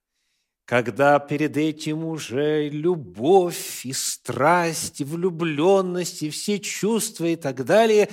когда 0.65 1.19
перед 1.19 1.57
этим 1.57 2.05
уже 2.05 2.69
любовь 2.69 3.85
и 3.85 3.93
страсть, 3.93 5.01
и 5.01 5.03
влюбленность, 5.03 6.23
и 6.23 6.29
все 6.29 6.59
чувства 6.59 7.25
и 7.25 7.35
так 7.35 7.65
далее. 7.65 8.09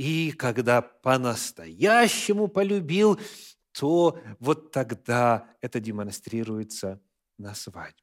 И 0.00 0.32
когда 0.32 0.80
по-настоящему 0.80 2.48
полюбил– 2.48 3.18
то 3.72 4.18
вот 4.38 4.72
тогда 4.72 5.48
это 5.60 5.80
демонстрируется 5.80 7.00
на 7.38 7.54
свадьбе. 7.54 7.96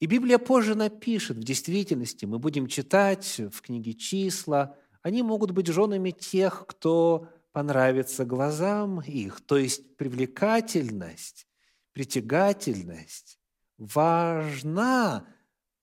И 0.00 0.06
Библия 0.06 0.38
позже 0.38 0.74
напишет, 0.74 1.38
в 1.38 1.42
действительности, 1.42 2.24
мы 2.24 2.38
будем 2.38 2.68
читать 2.68 3.38
в 3.38 3.60
книге 3.60 3.94
«Числа», 3.94 4.76
они 5.02 5.22
могут 5.22 5.52
быть 5.52 5.66
женами 5.66 6.10
тех, 6.10 6.66
кто 6.66 7.28
понравится 7.52 8.24
глазам 8.24 9.00
их, 9.00 9.40
то 9.40 9.56
есть 9.56 9.96
привлекательность, 9.96 11.48
притягательность 11.92 13.40
важна 13.76 15.26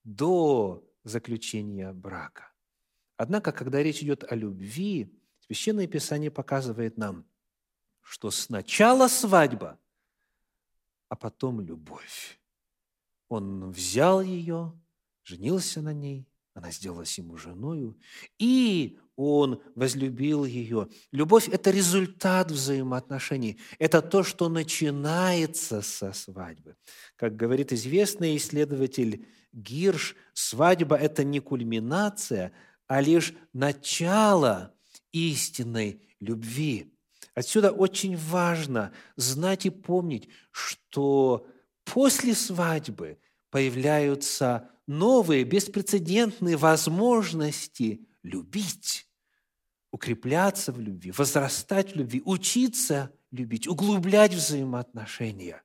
до 0.03 0.87
заключения 1.03 1.91
брака. 1.91 2.54
Однако, 3.17 3.51
когда 3.51 3.81
речь 3.81 4.01
идет 4.01 4.23
о 4.29 4.35
любви, 4.35 5.11
Священное 5.39 5.87
Писание 5.87 6.31
показывает 6.31 6.97
нам– 6.97 7.25
что 8.05 8.29
сначала 8.29 9.07
свадьба, 9.07 9.79
а 11.09 11.15
потом 11.15 11.59
любовь. 11.59 12.39
Он 13.27 13.71
взял 13.71 14.21
ее, 14.21 14.79
женился 15.23 15.81
на 15.81 15.91
ней, 15.91 16.27
она 16.53 16.71
сделалась 16.71 17.17
ему 17.17 17.35
женою, 17.37 17.97
и 18.37 18.99
он 19.15 19.61
возлюбил 19.73 20.45
ее. 20.45 20.87
Любовь– 21.11 21.49
это 21.51 21.71
результат 21.71 22.51
взаимоотношений. 22.51 23.59
Это 23.79 24.03
то, 24.03 24.23
что 24.23 24.49
начинается 24.49 25.81
со 25.81 26.13
свадьбы. 26.13 26.75
Как 27.15 27.35
говорит 27.35 27.73
известный 27.73 28.37
исследователь 28.37 29.27
Гирш, 29.51 30.15
свадьба– 30.33 30.95
это 30.97 31.23
не 31.23 31.39
кульминация, 31.39 32.51
а 32.87 33.01
лишь 33.01 33.33
начало 33.53 34.73
истинной 35.11 36.01
любви. 36.19 36.93
Отсюда 37.33 37.71
очень 37.71 38.15
важно 38.15 38.93
знать 39.15 39.65
и 39.65 39.69
помнить, 39.69 40.29
что 40.51 41.47
после 41.83 42.33
свадьбы 42.33 43.19
появляются 43.49 44.69
новые, 44.87 45.43
беспрецедентные 45.43 46.57
возможности 46.57 48.07
любить, 48.23 49.07
укрепляться 49.91 50.71
в 50.71 50.79
любви, 50.79 51.11
возрастать 51.11 51.93
в 51.93 51.95
любви, 51.95 52.21
учиться 52.25 53.11
любить, 53.31 53.67
углублять 53.67 54.33
взаимоотношения. 54.33 55.61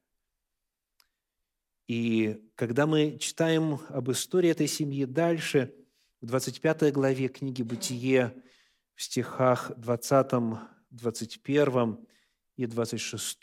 И 1.89 2.41
когда 2.55 2.87
мы 2.87 3.19
читаем 3.19 3.81
об 3.89 4.11
истории 4.13 4.51
этой 4.51 4.69
семьи 4.69 5.05
дальше, 5.05 5.75
в 6.21 6.27
25 6.27 6.93
главе 6.93 7.29
книги 7.29 7.63
«Бытие», 7.63 8.35
в 8.95 9.03
стихах 9.03 9.73
20 9.79 10.33
21 10.91 11.99
и 12.57 12.67
26 12.67 13.43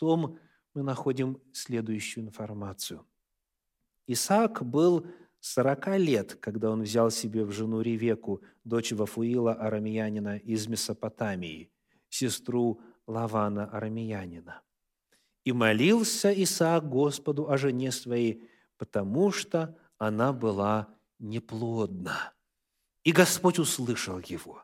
мы 0.74 0.82
находим 0.82 1.40
следующую 1.52 2.26
информацию. 2.26 3.04
Исаак 4.06 4.64
был 4.64 5.06
40 5.40 5.98
лет, 5.98 6.34
когда 6.36 6.70
он 6.70 6.82
взял 6.82 7.10
себе 7.10 7.44
в 7.44 7.50
жену 7.50 7.80
Ревеку, 7.80 8.42
дочь 8.64 8.92
Вафуила 8.92 9.54
Арамиянина 9.54 10.36
из 10.36 10.68
Месопотамии, 10.68 11.72
сестру 12.08 12.80
Лавана 13.06 13.66
Арамиянина. 13.66 14.62
И 15.44 15.52
молился 15.52 16.30
Исаак 16.30 16.88
Господу 16.88 17.50
о 17.50 17.56
жене 17.56 17.90
своей, 17.90 18.48
потому 18.76 19.32
что 19.32 19.76
она 19.96 20.32
была 20.32 20.94
неплодна. 21.18 22.34
И 23.08 23.12
Господь 23.12 23.58
услышал 23.58 24.18
его, 24.18 24.62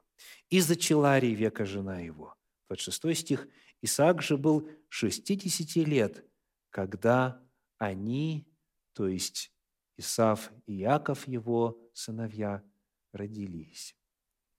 и 0.50 0.61
зачала 0.61 1.18
Ревека 1.18 1.64
жена 1.64 2.00
его. 2.00 2.37
26 2.68 3.18
стих. 3.18 3.48
«Исаак 3.80 4.20
же 4.20 4.37
был 4.37 4.68
60 4.90 5.76
лет, 5.76 6.22
когда 6.68 7.40
они, 7.78 8.47
то 8.92 9.09
есть 9.09 9.51
Исав 9.97 10.53
и 10.66 10.74
Яков, 10.74 11.26
его 11.26 11.80
сыновья, 11.95 12.62
родились». 13.12 13.97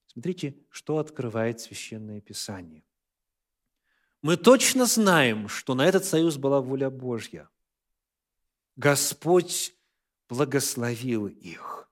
Смотрите, 0.07 0.57
что 0.71 0.97
открывает 0.97 1.59
Священное 1.59 2.21
Писание. 2.21 2.83
Мы 4.23 4.35
точно 4.35 4.87
знаем, 4.87 5.47
что 5.47 5.75
на 5.75 5.85
этот 5.85 6.05
союз 6.05 6.37
была 6.37 6.59
воля 6.59 6.89
Божья. 6.89 7.49
Господь 8.77 9.75
благословил 10.27 11.27
их. 11.27 11.85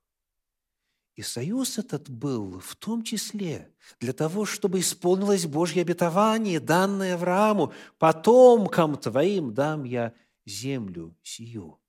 И 1.16 1.22
союз 1.22 1.78
этот 1.78 2.09
был 2.09 2.59
в 2.59 2.76
том 2.76 3.03
числе 3.03 3.72
для 3.99 4.14
того, 4.14 4.45
чтобы 4.45 4.80
исполнилось 4.80 5.45
Божье 5.45 5.84
обетование, 5.84 6.59
данное 6.59 7.14
Аврааму, 7.14 7.72
«Потомкам 7.99 8.97
твоим 8.97 9.53
дам 9.53 9.84
я 9.84 10.14
землю 10.45 11.16
сию». 11.22 11.80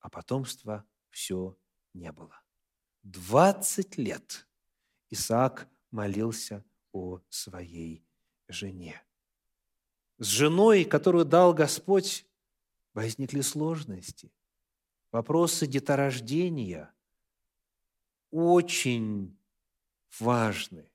А 0.00 0.08
потомства 0.08 0.84
все 1.10 1.58
не 1.92 2.10
было. 2.10 2.40
Двадцать 3.02 3.98
лет 3.98 4.48
Исаак 5.10 5.68
молился 5.90 6.64
о 6.92 7.20
своей 7.28 8.02
жене. 8.48 9.02
с 10.18 10.26
женой, 10.26 10.84
которую 10.84 11.26
дал 11.26 11.52
Господь, 11.52 12.24
возникли 12.94 13.42
сложности. 13.42 14.32
Вопросы 15.12 15.66
деторождения 15.66 16.95
очень 18.36 19.34
важны. 20.20 20.90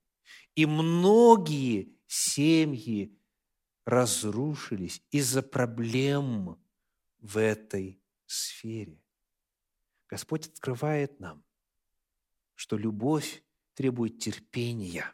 И 0.54 0.68
многие 0.68 1.92
семьи 2.06 3.18
разрушились 3.84 5.02
из-за 5.10 5.42
проблем 5.42 6.62
в 7.18 7.38
этой 7.38 8.00
сфере. 8.28 9.02
Господь 10.08 10.48
открывает 10.48 11.20
нам, 11.20 11.44
что 12.54 12.78
любовь 12.78 13.44
требует 13.74 14.20
терпения, 14.20 15.12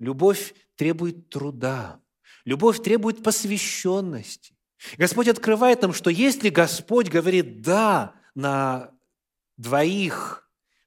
любовь 0.00 0.52
требует 0.74 1.28
труда, 1.28 2.02
любовь 2.44 2.82
требует 2.82 3.22
посвященности. 3.22 4.56
Господь 4.98 5.28
открывает 5.28 5.82
нам, 5.82 5.92
что 5.92 6.10
если 6.10 6.48
Господь 6.48 7.08
говорит 7.08 7.62
«да» 7.62 8.20
на 8.34 8.92
двоих– 9.56 10.42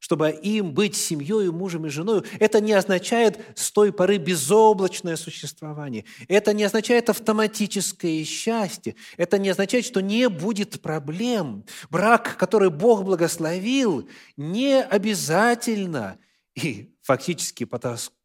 чтобы 0.10 0.32
им 0.32 0.74
быть 0.74 0.96
семьей, 0.96 1.52
мужем 1.52 1.86
и 1.86 1.90
женой, 1.90 2.24
это 2.40 2.60
не 2.60 2.74
означает 2.74 3.40
с 3.56 3.72
той 3.72 3.94
поры 3.94 4.18
безоблачное 4.18 5.16
существование. 5.16 6.04
Это 6.28 6.52
не 6.52 6.64
означает 6.64 7.12
автоматическое 7.12 8.24
счастье. 8.24 8.96
Это 9.18 9.38
не 9.38 9.50
означает, 9.50 9.86
что 9.86 10.02
не 10.02 10.28
будет 10.28 10.82
проблем. 10.82 11.64
Брак, 11.92 12.38
который 12.38 12.72
Бог 12.72 13.04
благословил, 13.04 14.10
не 14.36 14.82
обязательно, 14.82 16.18
и 16.56 16.92
фактически, 17.04 17.70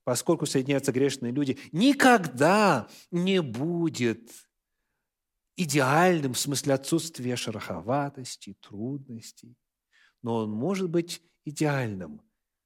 поскольку 0.05 0.47
соединяются 0.47 0.91
грешные 0.91 1.33
люди, 1.33 1.59
никогда 1.71 2.89
не 3.11 3.43
будет 3.43 4.31
идеальным 5.57 6.33
в 6.33 6.39
смысле 6.39 6.73
отсутствия 6.73 7.37
шероховатости, 7.37 8.57
трудностей. 8.63 9.55
Но 10.23 10.37
он 10.37 10.51
может 10.51 10.89
быть 10.89 11.21
идеальным, 11.45 12.23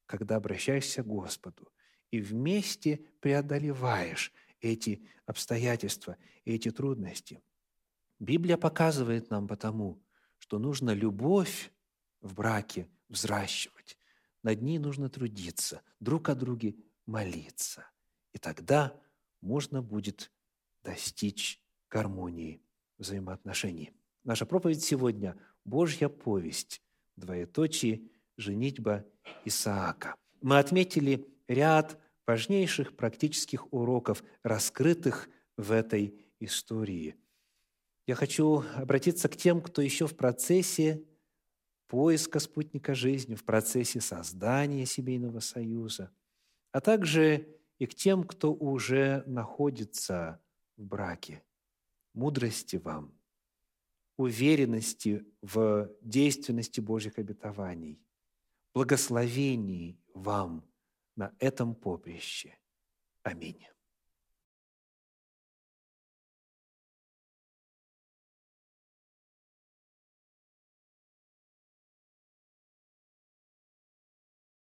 когда 0.06 0.36
обращаешься 0.36 1.02
к 1.02 1.06
Господу 1.06 1.70
и 2.10 2.20
вместе 2.20 3.04
преодолеваешь 3.20 4.32
эти 4.60 5.06
обстоятельства, 5.26 6.16
эти 6.44 6.70
трудности. 6.70 7.42
Библия 8.18 8.56
показывает 8.56 9.30
нам 9.30 9.46
потому, 9.46 10.02
что 10.38 10.58
нужно 10.58 10.90
любовь 10.90 11.70
в 12.20 12.34
браке 12.34 12.88
взращивать. 13.08 13.98
Над 14.42 14.62
ней 14.62 14.78
нужно 14.78 15.08
трудиться, 15.08 15.82
друг 16.00 16.28
о 16.28 16.34
друге 16.34 16.76
молиться. 17.06 17.88
И 18.32 18.38
тогда 18.38 18.98
можно 19.40 19.82
будет 19.82 20.32
достичь 20.82 21.60
гармонии 21.90 22.62
взаимоотношений. 22.98 23.92
Наша 24.24 24.46
проповедь 24.46 24.82
сегодня– 24.82 25.36
Божья 25.64 26.08
повесть, 26.08 26.82
двоеточие– 27.16 28.08
женитьба 28.38 29.04
Исаака. 29.44 30.14
Мы 30.40 30.58
отметили 30.58 31.28
ряд 31.48 32.00
важнейших 32.26 32.96
практических 32.96 33.70
уроков, 33.72 34.22
раскрытых 34.42 35.28
в 35.56 35.72
этой 35.72 36.14
истории. 36.40 37.16
Я 38.06 38.14
хочу 38.14 38.62
обратиться 38.76 39.28
к 39.28 39.36
тем, 39.36 39.60
кто 39.60 39.82
еще 39.82 40.06
в 40.06 40.16
процессе 40.16 41.04
поиска 41.88 42.38
спутника 42.38 42.94
жизни, 42.94 43.34
в 43.34 43.44
процессе 43.44 44.00
создания 44.00 44.86
семейного 44.86 45.40
союза, 45.40 46.10
а 46.72 46.80
также 46.80 47.48
и 47.78 47.86
к 47.86 47.94
тем, 47.94 48.24
кто 48.24 48.54
уже 48.54 49.24
находится 49.26 50.40
в 50.76 50.84
браке. 50.84 51.42
Мудрости 52.14 52.76
вам, 52.76 53.14
уверенности 54.16 55.24
в 55.42 55.90
действенности 56.02 56.80
Божьих 56.80 57.18
обетований– 57.18 58.00
благословений 58.78 59.98
вам 60.14 60.62
на 61.16 61.32
этом 61.40 61.74
поприще. 61.74 62.58
Аминь. 63.24 63.66